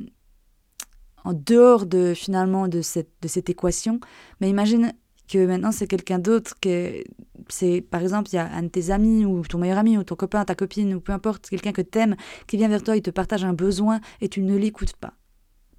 en 1.24 1.34
dehors 1.34 1.86
de 1.86 2.14
finalement 2.14 2.68
de 2.68 2.82
cette, 2.82 3.12
de 3.22 3.28
cette 3.28 3.50
équation, 3.50 4.00
mais 4.40 4.50
imagine 4.50 4.94
que 5.28 5.46
maintenant 5.46 5.72
c'est 5.72 5.88
quelqu'un 5.88 6.20
d'autre, 6.20 6.56
que 6.60 7.04
c'est 7.50 7.82
par 7.82 8.02
exemple 8.02 8.30
il 8.32 8.36
y 8.36 8.40
a 8.40 8.52
un 8.52 8.64
de 8.64 8.68
tes 8.68 8.90
amis 8.90 9.26
ou 9.26 9.44
ton 9.44 9.60
meilleur 9.60 9.78
ami 9.78 9.98
ou 9.98 10.04
ton 10.04 10.16
copain, 10.16 10.44
ta 10.44 10.56
copine 10.56 10.94
ou 10.96 11.00
peu 11.00 11.12
importe, 11.12 11.50
quelqu'un 11.50 11.72
que 11.72 11.82
t'aimes 11.82 12.16
qui 12.48 12.58
vient 12.58 12.68
vers 12.68 12.84
toi, 12.84 12.98
il 12.98 13.02
te 13.02 13.12
partage 13.12 13.44
un 13.44 13.54
besoin 13.54 14.00
et 14.22 14.30
tu 14.30 14.42
ne 14.42 14.58
l'écoutes 14.58 14.96
pas 14.96 15.14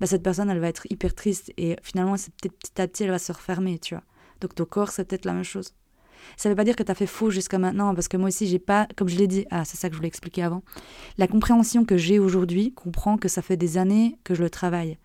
bah, 0.00 0.06
cette 0.06 0.22
personne, 0.22 0.50
elle 0.50 0.60
va 0.60 0.68
être 0.68 0.86
hyper 0.90 1.14
triste 1.14 1.52
et 1.56 1.76
finalement, 1.82 2.16
c'est 2.16 2.32
peut-être 2.34 2.56
petit 2.56 2.80
à 2.80 2.88
petit, 2.88 3.04
elle 3.04 3.10
va 3.10 3.18
se 3.18 3.32
refermer, 3.32 3.78
tu 3.78 3.94
vois. 3.94 4.04
Donc 4.40 4.54
ton 4.54 4.64
corps, 4.64 4.90
c'est 4.90 5.04
peut-être 5.04 5.26
la 5.26 5.34
même 5.34 5.44
chose. 5.44 5.74
Ça 6.36 6.48
ne 6.48 6.52
veut 6.52 6.56
pas 6.56 6.64
dire 6.64 6.76
que 6.76 6.82
tu 6.82 6.90
as 6.90 6.94
fait 6.94 7.06
faux 7.06 7.30
jusqu'à 7.30 7.58
maintenant, 7.58 7.94
parce 7.94 8.08
que 8.08 8.16
moi 8.16 8.28
aussi, 8.28 8.46
j'ai 8.46 8.58
pas, 8.58 8.86
comme 8.96 9.08
je 9.08 9.16
l'ai 9.16 9.26
dit, 9.26 9.46
ah, 9.50 9.64
c'est 9.64 9.76
ça 9.76 9.88
que 9.88 9.94
je 9.94 9.98
voulais 9.98 10.08
expliquer 10.08 10.42
avant. 10.42 10.62
La 11.18 11.26
compréhension 11.26 11.84
que 11.84 11.96
j'ai 11.96 12.18
aujourd'hui 12.18 12.72
comprend 12.72 13.16
que 13.16 13.28
ça 13.28 13.42
fait 13.42 13.56
des 13.56 13.78
années 13.78 14.18
que 14.24 14.34
je 14.34 14.42
le 14.42 14.50
travaille. 14.50 14.98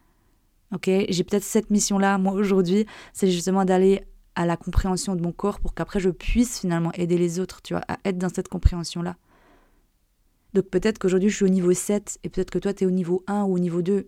Ok, 0.73 0.89
j'ai 1.09 1.23
peut-être 1.23 1.43
cette 1.43 1.69
mission-là, 1.69 2.17
moi 2.17 2.33
aujourd'hui, 2.33 2.85
c'est 3.13 3.29
justement 3.29 3.65
d'aller 3.65 4.01
à 4.35 4.45
la 4.45 4.57
compréhension 4.57 5.15
de 5.15 5.21
mon 5.21 5.31
corps 5.31 5.59
pour 5.59 5.73
qu'après 5.73 5.99
je 5.99 6.09
puisse 6.09 6.59
finalement 6.59 6.91
aider 6.93 7.17
les 7.17 7.39
autres, 7.39 7.61
tu 7.61 7.73
vois, 7.73 7.83
à 7.87 7.97
être 8.03 8.17
dans 8.17 8.29
cette 8.29 8.49
compréhension-là. 8.49 9.15
Donc 10.53 10.65
peut-être 10.65 10.99
qu'aujourd'hui 10.99 11.29
je 11.29 11.35
suis 11.35 11.45
au 11.45 11.49
niveau 11.49 11.73
7 11.73 12.19
et 12.23 12.29
peut-être 12.29 12.51
que 12.51 12.59
toi 12.59 12.73
tu 12.73 12.83
es 12.83 12.87
au 12.87 12.91
niveau 12.91 13.23
1 13.27 13.43
ou 13.43 13.55
au 13.55 13.59
niveau 13.59 13.81
2. 13.81 14.07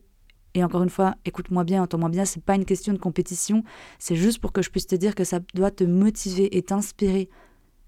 Et 0.54 0.64
encore 0.64 0.84
une 0.84 0.90
fois, 0.90 1.16
écoute-moi 1.26 1.64
bien, 1.64 1.84
entends-moi 1.84 2.10
bien, 2.10 2.26
c'est 2.26 2.44
pas 2.44 2.56
une 2.56 2.66
question 2.66 2.94
de 2.94 2.98
compétition, 2.98 3.64
c'est 4.00 4.16
juste 4.16 4.40
pour 4.40 4.52
que 4.52 4.62
je 4.62 4.70
puisse 4.70 4.88
te 4.88 4.96
dire 4.96 5.14
que 5.14 5.24
ça 5.24 5.40
doit 5.54 5.72
te 5.72 5.84
motiver 5.84 6.58
et 6.58 6.64
t'inspirer, 6.64 7.30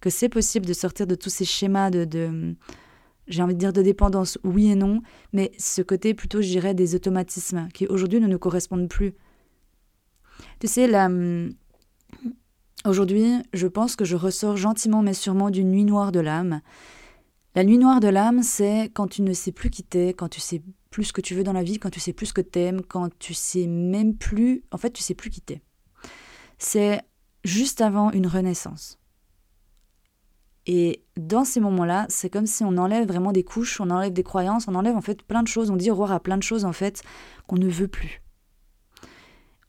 que 0.02 0.10
c'est 0.10 0.30
possible 0.30 0.66
de 0.66 0.74
sortir 0.74 1.08
de 1.08 1.16
tous 1.16 1.30
ces 1.30 1.46
schémas 1.46 1.90
de, 1.90 2.06
de 2.06 2.56
j'ai 3.28 3.44
envie 3.44 3.54
de 3.54 3.60
dire 3.60 3.74
de 3.74 3.82
dépendance, 3.82 4.38
oui 4.44 4.72
et 4.72 4.76
non, 4.76 5.02
mais 5.34 5.52
ce 5.58 5.82
côté 5.82 6.14
plutôt, 6.14 6.42
je 6.42 6.48
dirais, 6.48 6.74
des 6.74 6.96
automatismes 6.96 7.68
qui 7.74 7.88
aujourd'hui 7.88 8.20
ne 8.20 8.28
nous 8.28 8.40
correspondent 8.40 8.90
plus. 8.90 9.14
Tu 10.60 10.68
sais, 10.68 10.88
la, 10.88 11.10
Aujourd'hui, 12.86 13.44
je 13.54 13.68
pense 13.68 13.98
que 13.98 14.06
je 14.06 14.16
ressors 14.16 14.56
gentiment 14.56 15.02
mais 15.02 15.14
sûrement 15.14 15.50
d'une 15.50 15.70
nuit 15.70 15.84
noire 15.84 16.14
de 16.14 16.22
l'âme. 16.22 16.62
La 17.56 17.66
nuit 17.66 17.78
noire 17.78 18.00
de 18.00 18.08
l'âme, 18.08 18.42
c'est 18.42 18.90
quand 18.94 19.08
tu 19.08 19.22
ne 19.22 19.34
sais 19.34 19.52
plus 19.52 19.70
qui 19.70 19.84
t'es, 19.84 20.14
quand 20.14 20.30
tu 20.30 20.40
sais 20.40 20.62
plus 20.90 21.06
ce 21.06 21.14
que 21.14 21.22
tu 21.22 21.36
veux 21.36 21.44
dans 21.44 21.54
la 21.54 21.64
vie, 21.64 21.80
quand 21.80 21.90
tu 21.90 22.00
sais 22.00 22.14
plus 22.14 22.28
ce 22.28 22.34
que 22.34 22.42
t'aimes, 22.42 22.82
quand 22.82 23.10
tu 23.20 23.34
sais 23.34 23.68
même 23.68 24.16
plus, 24.16 24.64
en 24.72 24.78
fait, 24.78 24.92
tu 24.92 25.04
sais 25.04 25.14
plus 25.14 25.30
qui 25.30 25.42
t'es. 25.42 25.62
C'est 26.58 27.02
juste 27.44 27.82
avant 27.82 28.12
une 28.12 28.28
renaissance. 28.28 29.00
Et 30.66 31.04
dans 31.18 31.46
ces 31.46 31.60
moments-là, 31.60 32.06
c'est 32.10 32.30
comme 32.30 32.46
si 32.46 32.64
on 32.64 32.78
enlève 32.78 33.08
vraiment 33.08 33.32
des 33.32 33.44
couches, 33.44 33.80
on 33.82 33.90
enlève 33.90 34.14
des 34.14 34.24
croyances, 34.24 34.68
on 34.68 34.76
enlève 34.76 34.96
en 34.96 35.02
fait 35.02 35.24
plein 35.24 35.42
de 35.42 35.48
choses, 35.48 35.72
on 35.72 35.76
dit 35.76 35.90
au 35.90 35.94
revoir 35.94 36.12
à 36.12 36.20
plein 36.20 36.38
de 36.38 36.44
choses 36.44 36.66
en 36.66 36.74
fait 36.74 37.02
qu'on 37.48 37.56
ne 37.56 37.68
veut 37.68 37.88
plus 37.88 38.22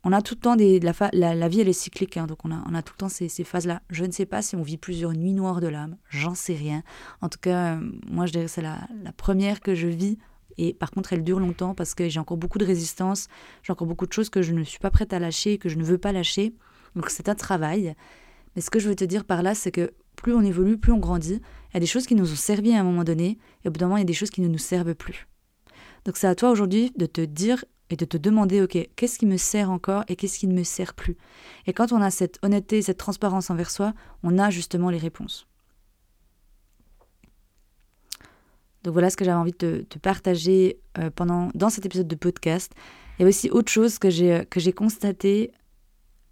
on 0.04 0.12
a 0.12 0.22
tout 0.22 0.34
le 0.34 0.40
temps 0.40 0.56
des. 0.56 0.80
La, 0.80 0.92
la, 1.34 1.48
vie, 1.48 1.60
elle 1.60 1.68
est 1.68 1.72
cyclique, 1.72 2.16
hein, 2.16 2.26
donc 2.26 2.38
on 2.44 2.50
a, 2.50 2.62
on 2.66 2.74
a 2.74 2.82
tout 2.82 2.94
le 2.94 2.98
temps 2.98 3.08
ces, 3.08 3.28
phases-là. 3.28 3.82
Je 3.90 4.04
ne 4.04 4.12
sais 4.12 4.26
pas 4.26 4.42
si 4.42 4.56
on 4.56 4.62
vit 4.62 4.78
plusieurs 4.78 5.12
nuits 5.12 5.34
noires 5.34 5.60
de 5.60 5.68
l'âme, 5.68 5.96
j'en 6.08 6.34
sais 6.34 6.54
rien. 6.54 6.82
En 7.20 7.28
tout 7.28 7.38
cas, 7.40 7.76
euh, 7.76 7.90
moi, 8.08 8.26
je 8.26 8.32
dirais 8.32 8.44
que 8.44 8.50
c'est 8.50 8.62
la, 8.62 8.78
première 9.16 9.60
que 9.60 9.74
je 9.74 9.88
vis. 9.88 10.18
Et 10.59 10.75
par 10.75 10.90
contre, 10.90 11.12
elle 11.12 11.25
dure 11.25 11.40
longtemps 11.40 11.75
parce 11.75 11.95
que 11.95 12.09
j'ai 12.09 12.21
encore 12.21 12.37
beaucoup 12.37 12.59
de 12.59 12.64
résistance, 12.64 13.28
j'ai 13.62 13.73
encore 13.73 13.87
beaucoup 13.87 14.07
de 14.07 14.12
choses 14.12 14.30
que 14.30 14.42
je 14.42 14.52
ne 14.52 14.64
suis 14.64 14.78
pas 14.78 14.90
prête 14.90 15.12
à 15.12 15.19
lâcher, 15.19 15.59
que 15.59 15.69
je 15.69 15.76
ne 15.76 15.85
veux 15.85 15.99
pas 15.99 16.12
lâcher. 16.12 16.54
Donc 16.95 17.11
c'est 17.11 17.28
un 17.28 17.35
travail. 17.35 17.95
Mais 18.54 18.62
ce 18.62 18.71
que 18.71 18.78
je 18.78 18.88
veux 18.88 18.97
te 18.97 19.04
dire 19.04 19.25
par 19.25 19.42
là, 19.42 19.54
c'est 19.54 19.71
que 19.71 19.92
plus 20.16 20.35
on 20.35 20.42
évolue, 20.42 20.76
plus 20.76 20.92
on 20.92 20.99
grandit. 20.99 21.40
Il 21.71 21.75
y 21.75 21.76
a 21.76 21.80
des 21.80 21.87
choses 21.87 22.07
qui 22.07 22.14
nous 22.14 22.30
ont 22.30 22.37
servi 22.37 22.73
à 22.75 22.80
un 22.80 22.85
moment 22.85 23.04
donné, 23.04 23.38
et 23.64 23.69
au 23.69 23.71
bout 23.71 23.78
d'un 23.78 23.87
moment, 23.87 23.97
il 23.97 24.00
y 24.00 24.02
a 24.02 24.07
des 24.07 24.12
choses 24.12 24.30
qui 24.30 24.40
ne 24.40 24.49
nous 24.49 24.59
servent 24.59 24.95
plus. 24.95 25.26
Donc 26.04 26.16
c'est 26.16 26.26
à 26.26 26.35
toi 26.35 26.50
aujourd'hui 26.50 26.92
de 26.97 27.07
te 27.07 27.21
dire 27.21 27.64
et 27.90 27.97
de 27.97 28.04
te 28.04 28.16
demander, 28.16 28.62
ok, 28.62 28.88
qu'est-ce 28.97 29.19
qui 29.19 29.26
me 29.26 29.37
sert 29.37 29.71
encore 29.71 30.04
et 30.09 30.16
qu'est-ce 30.16 30.38
qui 30.38 30.47
ne 30.47 30.54
me 30.54 30.62
sert 30.62 30.95
plus? 30.95 31.16
Et 31.66 31.73
quand 31.73 31.92
on 31.92 32.00
a 32.00 32.11
cette 32.11 32.38
honnêteté, 32.42 32.83
cette 32.83 32.99
transparence 32.99 33.50
envers 33.50 33.71
soi, 33.71 33.95
on 34.23 34.38
a 34.38 34.50
justement 34.50 34.90
les 34.90 34.99
réponses. 34.99 35.47
Donc 38.84 38.92
voilà 38.92 39.10
ce 39.10 39.16
que 39.16 39.25
j'avais 39.25 39.37
envie 39.37 39.54
de 39.58 39.84
te, 39.88 39.99
partager 39.99 40.78
euh, 40.99 41.10
pendant, 41.14 41.50
dans 41.54 41.70
cet 41.70 41.87
épisode 41.87 42.08
de 42.08 42.16
podcast. 42.16 42.72
Il 43.18 43.22
y 43.22 43.25
a 43.25 43.28
aussi 43.28 43.50
autre 43.50 43.70
chose 43.70 43.99
que 43.99 44.10
j'ai, 44.10 44.46
que 44.49 44.60
j'ai 44.60 44.72
constaté 44.72 45.52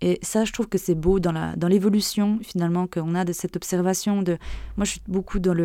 et 0.00 0.18
ça, 0.22 0.44
je 0.44 0.52
trouve 0.52 0.68
que 0.68 0.78
c'est 0.78 0.94
beau 0.94 1.18
dans, 1.18 1.54
dans 1.56 1.66
l'évolution, 1.66 2.38
finalement, 2.42 2.86
qu'on 2.86 3.16
a 3.16 3.24
de 3.24 3.32
cette 3.32 3.56
observation. 3.56 4.22
De... 4.22 4.38
Moi, 4.76 4.84
je 4.84 4.92
suis 4.92 5.02
beaucoup 5.08 5.40
dans, 5.40 5.56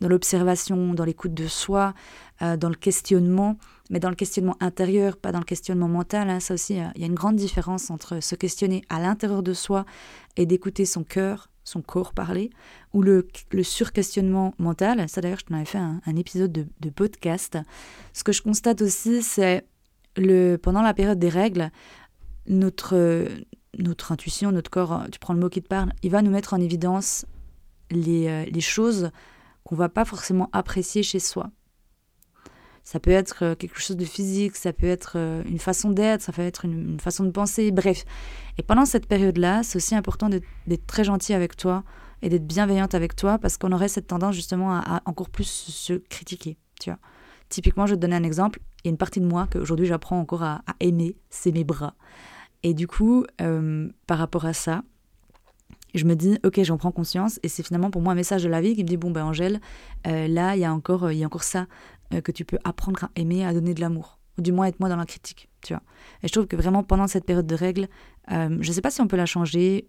dans 0.00 0.08
l'observation, 0.08 0.94
dans 0.94 1.04
l'écoute 1.04 1.34
de 1.34 1.48
soi, 1.48 1.92
euh, 2.42 2.56
dans 2.56 2.68
le 2.68 2.76
questionnement, 2.76 3.58
mais 3.90 3.98
dans 3.98 4.10
le 4.10 4.14
questionnement 4.14 4.56
intérieur, 4.60 5.16
pas 5.16 5.32
dans 5.32 5.40
le 5.40 5.44
questionnement 5.44 5.88
mental. 5.88 6.30
Hein. 6.30 6.38
Ça 6.38 6.54
aussi, 6.54 6.74
il 6.94 7.00
y 7.00 7.04
a 7.04 7.06
une 7.06 7.14
grande 7.14 7.34
différence 7.34 7.90
entre 7.90 8.22
se 8.22 8.36
questionner 8.36 8.82
à 8.88 9.00
l'intérieur 9.00 9.42
de 9.42 9.54
soi 9.54 9.86
et 10.36 10.46
d'écouter 10.46 10.84
son 10.84 11.02
cœur, 11.02 11.48
son 11.64 11.82
corps 11.82 12.12
parler, 12.12 12.50
ou 12.92 13.02
le, 13.02 13.26
surquestionnement 13.62 14.54
mental. 14.58 15.08
Ça, 15.08 15.20
d'ailleurs, 15.20 15.38
je 15.38 15.46
t'en 15.46 15.54
avais 15.54 15.64
fait 15.64 15.78
un, 15.78 16.00
un 16.04 16.16
épisode 16.16 16.52
de, 16.52 16.66
de 16.80 16.90
podcast. 16.90 17.58
Ce 18.12 18.24
que 18.24 18.32
je 18.32 18.42
constate 18.42 18.82
aussi, 18.82 19.22
c'est 19.22 19.64
le, 20.16 20.56
pendant 20.56 20.82
la 20.82 20.94
période 20.94 21.18
des 21.18 21.28
règles, 21.28 21.70
notre, 22.46 23.28
notre 23.78 24.12
intuition, 24.12 24.52
notre 24.52 24.70
corps, 24.70 25.04
tu 25.10 25.18
prends 25.18 25.34
le 25.34 25.40
mot 25.40 25.48
qui 25.48 25.62
te 25.62 25.68
parle, 25.68 25.92
il 26.02 26.10
va 26.10 26.22
nous 26.22 26.30
mettre 26.30 26.54
en 26.54 26.60
évidence 26.60 27.26
les, 27.90 28.28
euh, 28.28 28.44
les 28.44 28.60
choses 28.60 29.10
qu'on 29.64 29.76
va 29.76 29.88
pas 29.88 30.04
forcément 30.04 30.48
apprécier 30.52 31.02
chez 31.02 31.20
soi. 31.20 31.50
Ça 32.84 32.98
peut 32.98 33.10
être 33.10 33.44
euh, 33.44 33.54
quelque 33.54 33.80
chose 33.80 33.96
de 33.96 34.04
physique, 34.04 34.56
ça 34.56 34.72
peut 34.72 34.86
être 34.86 35.12
euh, 35.16 35.42
une 35.46 35.58
façon 35.58 35.90
d'être, 35.90 36.20
ça 36.20 36.32
peut 36.32 36.42
être 36.42 36.64
une, 36.64 36.98
façon 36.98 37.24
de 37.24 37.30
penser, 37.30 37.70
bref. 37.70 38.04
Et 38.58 38.62
pendant 38.62 38.84
cette 38.84 39.06
période-là, 39.06 39.62
c'est 39.62 39.76
aussi 39.76 39.94
important 39.94 40.28
d'être 40.28 40.86
très 40.86 41.04
gentil 41.04 41.32
avec 41.32 41.56
toi 41.56 41.84
et 42.22 42.28
d'être 42.28 42.46
bienveillante 42.46 42.94
avec 42.94 43.14
toi 43.14 43.38
parce 43.38 43.56
qu'on 43.56 43.72
aurait 43.72 43.88
cette 43.88 44.08
tendance 44.08 44.34
justement 44.34 44.74
à, 44.74 45.00
encore 45.06 45.30
plus 45.30 45.44
se 45.44 45.94
critiquer, 45.94 46.56
tu 46.80 46.90
vois. 46.90 46.98
Typiquement, 47.48 47.86
je 47.86 47.92
vais 47.92 47.96
te 47.96 48.00
donner 48.00 48.16
un 48.16 48.24
exemple. 48.24 48.60
Il 48.82 48.88
y 48.88 48.88
a 48.88 48.90
une 48.90 48.98
partie 48.98 49.20
de 49.20 49.26
moi 49.26 49.46
qu'aujourd'hui 49.50 49.86
j'apprends 49.86 50.18
encore 50.18 50.42
à, 50.42 50.62
aimer, 50.80 51.16
c'est 51.30 51.52
mes 51.52 51.64
bras. 51.64 51.94
Et 52.64 52.74
du 52.74 52.86
coup, 52.86 53.24
euh, 53.40 53.88
par 54.06 54.18
rapport 54.18 54.44
à 54.44 54.54
ça, 54.54 54.82
je 55.94 56.04
me 56.04 56.14
dis, 56.14 56.38
ok, 56.42 56.62
j'en 56.62 56.78
prends 56.78 56.90
conscience, 56.90 57.38
et 57.42 57.48
c'est 57.48 57.62
finalement 57.62 57.90
pour 57.90 58.00
moi 58.00 58.14
un 58.14 58.16
message 58.16 58.42
de 58.42 58.48
la 58.48 58.62
vie 58.62 58.74
qui 58.74 58.82
me 58.82 58.88
dit, 58.88 58.96
bon, 58.96 59.10
ben 59.10 59.24
Angèle, 59.24 59.60
là, 60.06 60.56
il 60.56 60.60
y, 60.60 60.64
a 60.64 60.72
encore, 60.72 61.12
il 61.12 61.18
y 61.18 61.22
a 61.22 61.26
encore 61.26 61.42
ça 61.42 61.66
que 62.20 62.32
tu 62.32 62.44
peux 62.44 62.58
apprendre 62.64 63.04
à 63.04 63.10
aimer, 63.16 63.44
à 63.44 63.52
donner 63.52 63.74
de 63.74 63.80
l'amour, 63.80 64.18
ou 64.38 64.42
du 64.42 64.52
moins 64.52 64.66
être 64.66 64.80
moins 64.80 64.88
dans 64.88 64.96
la 64.96 65.06
critique, 65.06 65.48
tu 65.62 65.72
vois. 65.72 65.82
Et 66.22 66.28
je 66.28 66.32
trouve 66.32 66.46
que 66.46 66.56
vraiment 66.56 66.82
pendant 66.82 67.06
cette 67.06 67.24
période 67.24 67.46
de 67.46 67.54
règles, 67.54 67.88
je 68.28 68.46
ne 68.48 68.62
sais 68.62 68.80
pas 68.80 68.90
si 68.90 69.00
on 69.00 69.06
peut 69.06 69.16
la 69.16 69.26
changer, 69.26 69.88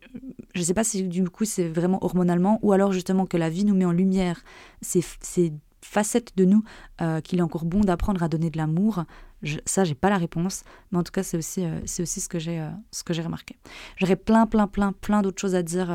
je 0.54 0.60
ne 0.60 0.66
sais 0.66 0.74
pas 0.74 0.84
si 0.84 1.04
du 1.04 1.24
coup 1.30 1.46
c'est 1.46 1.68
vraiment 1.68 2.04
hormonalement, 2.04 2.60
ou 2.62 2.72
alors 2.72 2.92
justement 2.92 3.26
que 3.26 3.38
la 3.38 3.50
vie 3.50 3.66
nous 3.66 3.76
met 3.76 3.86
en 3.86 3.92
lumière 3.92 4.44
ces, 4.82 5.04
ces 5.22 5.54
facette 5.84 6.36
de 6.36 6.46
nous 6.46 6.64
euh, 7.02 7.22
qu'il 7.22 7.40
est 7.40 7.44
encore 7.44 7.66
bon 7.66 7.82
d'apprendre 7.82 8.24
à 8.24 8.28
donner 8.28 8.50
de 8.50 8.58
l'amour. 8.58 9.04
Je, 9.44 9.60
ça, 9.66 9.84
j'ai 9.84 9.96
pas 9.96 10.10
la 10.10 10.18
réponse, 10.18 10.64
mais 10.92 10.98
en 10.98 11.04
tout 11.04 11.12
cas, 11.12 11.24
c'est 11.24 11.38
aussi, 11.38 11.64
euh, 11.64 11.80
c'est 11.86 12.02
aussi 12.02 12.22
ce 12.22 12.30
que 12.30 12.40
j'ai, 12.40 12.60
euh, 12.60 12.70
ce 12.92 13.04
que 13.04 13.14
j'ai 13.14 13.22
remarqué. 13.22 13.56
J'aurais 13.98 14.16
plein, 14.16 14.48
plein, 14.48 14.68
plein, 14.68 14.92
plein 14.92 15.22
d'autres 15.22 15.40
choses 15.40 15.56
à 15.56 15.64
dire 15.64 15.88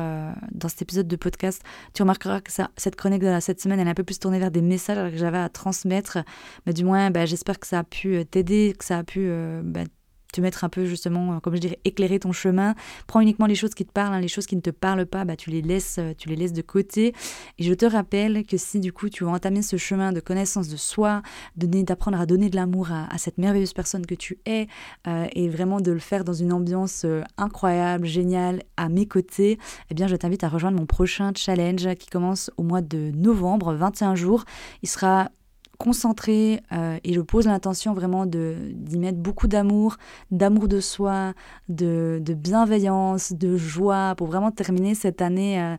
dans 0.51 0.69
cet 0.69 0.81
épisode 0.81 1.07
de 1.07 1.15
podcast. 1.15 1.61
Tu 1.93 2.01
remarqueras 2.01 2.41
que 2.41 2.51
cette 2.77 2.95
chronique 2.95 3.21
de 3.21 3.39
cette 3.39 3.59
semaine, 3.61 3.79
elle 3.79 3.87
est 3.87 3.91
un 3.91 3.95
peu 3.95 4.03
plus 4.03 4.19
tournée 4.19 4.39
vers 4.39 4.51
des 4.51 4.61
messages 4.61 5.11
que 5.11 5.17
j'avais 5.17 5.37
à 5.37 5.49
transmettre, 5.49 6.19
mais 6.65 6.73
du 6.73 6.83
moins, 6.83 7.11
bah, 7.11 7.25
j'espère 7.25 7.59
que 7.59 7.67
ça 7.67 7.79
a 7.79 7.83
pu 7.83 8.25
t'aider, 8.25 8.75
que 8.77 8.85
ça 8.85 8.99
a 8.99 9.03
pu 9.03 9.29
bah, 9.63 9.83
te 10.31 10.41
mettre 10.41 10.63
un 10.63 10.69
peu 10.69 10.85
justement, 10.85 11.33
euh, 11.33 11.39
comme 11.39 11.55
je 11.55 11.59
dirais, 11.59 11.79
éclairer 11.85 12.19
ton 12.19 12.31
chemin. 12.31 12.75
Prends 13.07 13.21
uniquement 13.21 13.45
les 13.45 13.55
choses 13.55 13.73
qui 13.73 13.85
te 13.85 13.91
parlent, 13.91 14.13
hein, 14.13 14.19
les 14.19 14.27
choses 14.27 14.45
qui 14.45 14.55
ne 14.55 14.61
te 14.61 14.69
parlent 14.69 15.05
pas, 15.05 15.25
bah, 15.25 15.35
tu 15.35 15.49
les 15.49 15.61
laisses, 15.61 15.97
euh, 15.99 16.13
tu 16.17 16.29
les 16.29 16.35
laisses 16.35 16.53
de 16.53 16.61
côté. 16.61 17.13
Et 17.57 17.63
je 17.63 17.73
te 17.73 17.85
rappelle 17.85 18.45
que 18.45 18.57
si 18.57 18.79
du 18.79 18.93
coup 18.93 19.09
tu 19.09 19.23
veux 19.23 19.29
entamer 19.29 19.61
ce 19.61 19.77
chemin 19.77 20.11
de 20.11 20.19
connaissance 20.19 20.67
de 20.67 20.77
soi, 20.77 21.21
d'apprendre 21.55 22.19
à 22.19 22.25
donner 22.25 22.49
de 22.49 22.55
l'amour 22.55 22.89
à, 22.91 23.17
cette 23.17 23.37
merveilleuse 23.37 23.73
personne 23.73 24.05
que 24.05 24.15
tu 24.15 24.39
es, 24.45 24.67
euh, 25.07 25.27
et 25.33 25.49
vraiment 25.49 25.79
de 25.79 25.91
le 25.91 25.99
faire 25.99 26.23
dans 26.23 26.33
une 26.33 26.53
ambiance 26.53 27.05
incroyable, 27.37 28.05
géniale, 28.05 28.63
à 28.77 28.89
mes 28.89 29.07
côtés, 29.07 29.57
eh 29.89 29.93
bien 29.93 30.07
je 30.07 30.15
t'invite 30.15 30.43
à 30.43 30.49
rejoindre 30.49 30.77
mon 30.77 30.85
prochain 30.85 31.31
challenge 31.35 31.95
qui 31.95 32.09
commence 32.09 32.51
au 32.57 32.63
mois 32.63 32.81
de 32.81 33.11
novembre, 33.15 33.73
21 33.73 34.15
jours. 34.15 34.45
Il 34.83 34.89
sera 34.89 35.29
concentré 35.79 36.61
euh, 36.73 36.99
et 37.03 37.13
je 37.13 37.21
pose 37.21 37.47
l'intention 37.47 37.93
vraiment 37.93 38.25
d'y 38.25 38.99
mettre 38.99 39.17
beaucoup 39.17 39.47
d'amour, 39.47 39.95
d'amour 40.29 40.67
de 40.67 40.79
soi, 40.79 41.33
de, 41.69 42.21
bienveillance, 42.35 43.33
de 43.33 43.57
joie 43.57 44.13
pour 44.17 44.27
vraiment 44.27 44.51
terminer 44.51 44.93
cette 44.93 45.21
année 45.21 45.59
euh, 45.59 45.77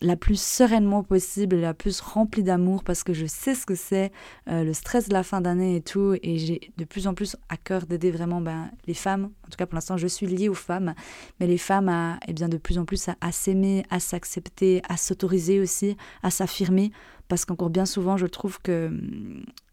la 0.00 0.16
plus 0.16 0.40
sereinement 0.40 1.02
possible, 1.02 1.56
la 1.56 1.74
plus 1.74 2.00
remplie 2.00 2.42
d'amour 2.42 2.82
parce 2.82 3.02
que 3.02 3.12
je 3.12 3.26
sais 3.26 3.54
ce 3.54 3.66
que 3.66 3.74
c'est, 3.74 4.10
euh, 4.48 4.64
le 4.64 4.72
stress 4.72 5.08
de 5.08 5.12
la 5.12 5.22
fin 5.22 5.40
d'année 5.40 5.76
et 5.76 5.80
tout. 5.80 6.16
Et 6.22 6.38
j'ai 6.38 6.72
de 6.76 6.84
plus 6.84 7.06
en 7.06 7.14
plus 7.14 7.36
à 7.48 7.56
cœur 7.56 7.86
d'aider 7.86 8.10
vraiment 8.10 8.40
ben, 8.40 8.70
les 8.86 8.94
femmes. 8.94 9.30
En 9.44 9.48
tout 9.48 9.56
cas, 9.56 9.66
pour 9.66 9.74
l'instant, 9.74 9.96
je 9.96 10.06
suis 10.06 10.26
liée 10.26 10.48
aux 10.48 10.54
femmes, 10.54 10.94
mais 11.40 11.46
les 11.46 11.58
femmes 11.58 11.88
à, 11.88 12.18
eh 12.26 12.32
bien, 12.32 12.48
de 12.48 12.56
plus 12.56 12.78
en 12.78 12.84
plus 12.84 13.08
à, 13.08 13.32
s'aimer, 13.32 13.84
à 13.90 14.00
s'accepter, 14.00 14.82
à 14.88 14.96
s'autoriser 14.96 15.60
aussi, 15.60 15.96
à 16.22 16.30
s'affirmer. 16.30 16.90
Parce 17.28 17.44
qu'encore 17.44 17.70
bien 17.70 17.86
souvent, 17.86 18.16
je 18.16 18.26
trouve 18.26 18.60
que 18.60 18.90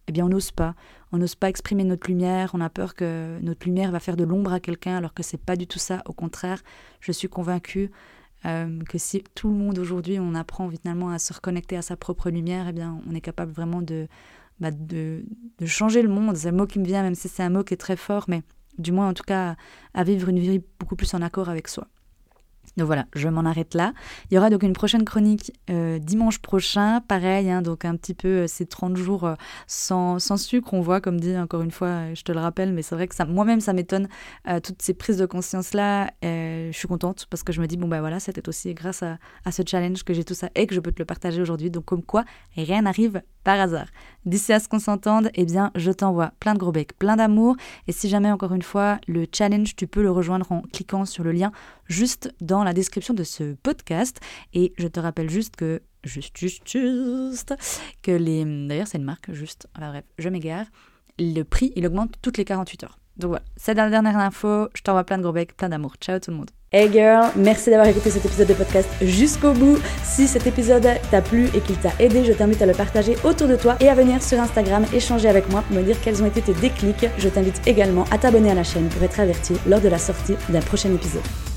eh 0.08 0.12
bien, 0.12 0.26
on 0.26 0.30
n'ose 0.30 0.52
pas. 0.52 0.76
On 1.12 1.18
n'ose 1.18 1.36
pas 1.36 1.50
exprimer 1.50 1.84
notre 1.84 2.08
lumière. 2.08 2.52
On 2.54 2.62
a 2.62 2.70
peur 2.70 2.96
que 2.96 3.40
notre 3.42 3.66
lumière 3.66 3.92
va 3.92 4.00
faire 4.00 4.18
de 4.18 4.24
l'ombre 4.24 4.52
à 4.52 4.60
quelqu'un, 4.60 4.98
alors 4.98 5.14
que 5.14 5.24
c'est 5.24 5.38
pas 5.38 5.56
du 5.56 5.68
tout 5.68 5.80
ça. 5.80 6.02
Au 6.06 6.14
contraire, 6.14 6.62
je 7.00 7.12
suis 7.12 7.30
convaincue 7.30 7.90
euh, 8.46 8.80
que 8.90 8.98
si 8.98 9.24
tout 9.36 9.48
le 9.48 9.56
monde 9.56 9.80
aujourd'hui, 9.80 10.20
on 10.20 10.36
apprend 10.36 10.70
finalement 10.70 11.10
à 11.10 11.20
se 11.20 11.34
reconnecter 11.34 11.78
à 11.78 11.82
sa 11.82 11.96
propre 11.96 12.30
lumière, 12.30 12.68
eh 12.68 12.74
bien, 12.74 13.00
on 13.10 13.16
est 13.16 13.22
capable 13.22 13.54
vraiment 13.54 13.82
de, 13.82 14.08
bah, 14.60 14.72
de, 14.72 15.24
de, 15.60 15.66
changer 15.66 16.02
le 16.02 16.10
monde. 16.10 16.36
C'est 16.36 16.52
le 16.52 16.58
mot 16.58 16.68
qui 16.68 16.80
me 16.80 16.86
vient, 16.86 17.04
même 17.04 17.16
si 17.16 17.30
c'est 17.30 17.44
un 17.44 17.50
mot 17.50 17.64
qui 17.64 17.74
est 17.74 17.78
très 17.78 17.96
fort, 17.96 18.26
mais 18.28 18.44
du 18.78 18.92
moins 18.92 19.08
en 19.08 19.14
tout 19.14 19.24
cas 19.24 19.56
à 19.94 20.04
vivre 20.04 20.30
une 20.30 20.40
vie 20.40 20.62
beaucoup 20.80 20.96
plus 20.96 21.14
en 21.14 21.22
accord 21.22 21.48
avec 21.48 21.68
soi. 21.68 21.88
Donc 22.78 22.88
voilà, 22.88 23.06
je 23.14 23.30
m'en 23.30 23.46
arrête 23.46 23.76
là. 23.76 23.94
Il 24.32 24.36
y 24.36 24.38
aura 24.38 24.50
donc 24.50 24.64
une 24.64 24.74
prochaine 24.74 25.06
chronique 25.06 25.54
euh, 25.70 26.00
dimanche 26.00 26.40
prochain, 26.40 27.02
pareil, 27.02 27.50
hein, 27.52 27.62
donc 27.62 27.86
un 27.86 27.96
petit 27.96 28.16
peu 28.16 28.28
euh, 28.28 28.48
ces 28.48 28.66
30 28.66 28.98
jours 28.98 29.26
euh, 29.26 29.36
sans, 29.68 30.18
sans, 30.18 30.38
sucre, 30.38 30.74
on 30.74 30.82
voit, 30.82 31.00
comme 31.00 31.20
dit 31.20 31.38
encore 31.38 31.62
une 31.62 31.72
fois, 31.72 32.14
je 32.16 32.24
te 32.24 32.32
le 32.32 32.40
rappelle, 32.40 32.74
mais 32.74 32.82
c'est 32.82 32.96
vrai 32.96 33.08
que 33.08 33.24
moi-même 33.26 33.62
ça 33.62 33.74
m'étonne, 33.74 34.08
toutes 34.64 34.82
ces 34.82 34.94
prises 34.94 35.18
de 35.18 35.26
conscience-là. 35.26 36.10
je 36.22 36.72
suis 36.74 36.88
contente 36.88 37.28
parce 37.30 37.44
que 37.44 37.54
je 37.54 37.62
me 37.62 37.68
dis, 37.68 37.78
bon 37.78 37.88
ben 37.88 38.00
voilà, 38.00 38.20
c'était 38.20 38.48
aussi 38.50 38.74
grâce 38.74 39.04
à, 39.04 39.18
ce 39.52 39.62
challenge 39.66 40.04
que 40.04 40.14
j'ai 40.14 40.24
tout 40.24 40.34
ça 40.34 40.50
et 40.56 40.66
que 40.66 40.74
je 40.74 40.80
peux 40.80 40.92
te 40.92 41.00
le 41.00 41.06
partager 41.06 41.42
aujourd'hui. 41.42 41.70
Donc 41.70 41.86
comme 41.86 42.04
quoi, 42.04 42.26
rien 42.56 42.82
n'arrive 42.82 43.22
par 43.44 43.60
hasard. 43.60 43.88
D'ici 44.26 44.54
à 44.54 44.60
ce 44.60 44.68
qu'on 44.68 44.80
s'entende, 44.80 45.30
eh 45.36 45.46
bien, 45.46 45.72
je 45.76 45.92
t'envoie 45.92 46.32
plein 46.40 46.54
de 46.54 46.60
gros 46.60 46.72
becs, 46.72 46.98
plein 46.98 47.18
d'amour. 47.18 47.56
Et 47.88 47.92
si 47.92 48.10
jamais, 48.10 48.32
encore 48.32 48.54
une 48.54 48.62
fois, 48.62 49.00
le 49.08 49.26
challenge, 49.32 49.76
tu 49.76 49.86
peux 49.86 50.02
le 50.02 50.12
rejoindre 50.12 50.52
en 50.52 50.62
cliquant 50.62 51.06
sur 51.06 51.24
le 51.24 51.32
lien 51.32 51.52
juste 51.88 52.34
dans 52.54 52.64
la 52.64 52.74
description 52.74 53.16
de 53.16 53.24
ce 53.24 53.56
podcast. 53.56 54.20
Et 54.54 54.74
je 54.78 54.88
te 54.88 55.00
rappelle 55.00 55.30
juste 55.30 55.56
que, 55.56 55.82
juste, 56.04 56.38
juste, 56.38 56.68
juste, 56.68 57.56
que 58.04 58.12
les. 58.12 58.46
D'ailleurs, 58.68 58.88
c'est 58.88 59.00
une 59.00 59.04
marque, 59.04 59.32
juste. 59.32 59.68
Enfin 59.76 59.90
bref, 59.90 60.04
je 60.20 60.30
m'égare. 60.30 60.68
Le 61.18 61.42
prix, 61.44 61.74
il 61.76 61.86
augmente 61.88 62.14
toutes 62.22 62.38
les 62.38 62.46
48 62.46 62.84
heures. 62.84 63.00
Donc 63.18 63.30
voilà, 63.30 63.44
c'est 63.58 63.74
la 63.74 63.90
dernière 63.90 64.18
info. 64.18 64.68
Je 64.76 64.82
t'envoie 64.82 65.04
plein 65.04 65.18
de 65.18 65.24
gros 65.24 65.32
becs, 65.32 65.56
plein 65.56 65.70
d'amour. 65.70 65.96
Ciao 66.00 66.20
tout 66.20 66.32
le 66.32 66.38
monde. 66.38 66.52
Hey 66.72 66.92
girl, 66.92 67.32
merci 67.36 67.70
d'avoir 67.70 67.88
écouté 67.88 68.10
cet 68.10 68.26
épisode 68.26 68.48
de 68.48 68.54
podcast 68.56 68.90
jusqu'au 69.02 69.54
bout. 69.54 69.78
Si 70.04 70.28
cet 70.28 70.48
épisode 70.48 70.88
t'a 71.12 71.22
plu 71.22 71.48
et 71.56 71.62
qu'il 71.62 71.78
t'a 71.78 71.92
aidé, 72.00 72.24
je 72.24 72.34
t'invite 72.34 72.64
à 72.64 72.66
le 72.66 72.74
partager 72.74 73.16
autour 73.24 73.48
de 73.48 73.56
toi 73.56 73.78
et 73.80 73.90
à 73.90 73.94
venir 73.94 74.24
sur 74.24 74.40
Instagram 74.40 74.84
échanger 74.92 75.30
avec 75.30 75.48
moi 75.52 75.62
pour 75.62 75.76
me 75.76 75.84
dire 75.84 75.98
quels 76.02 76.24
ont 76.24 76.26
été 76.26 76.42
tes 76.42 76.54
déclics. 76.54 77.10
Je 77.20 77.30
t'invite 77.30 77.62
également 77.68 78.06
à 78.10 78.18
t'abonner 78.18 78.50
à 78.50 78.56
la 78.56 78.64
chaîne 78.64 78.90
pour 78.90 79.04
être 79.04 79.20
averti 79.20 79.54
lors 79.68 79.82
de 79.82 79.90
la 79.90 80.00
sortie 80.00 80.36
d'un 80.50 80.62
prochain 80.62 80.92
épisode. 80.92 81.53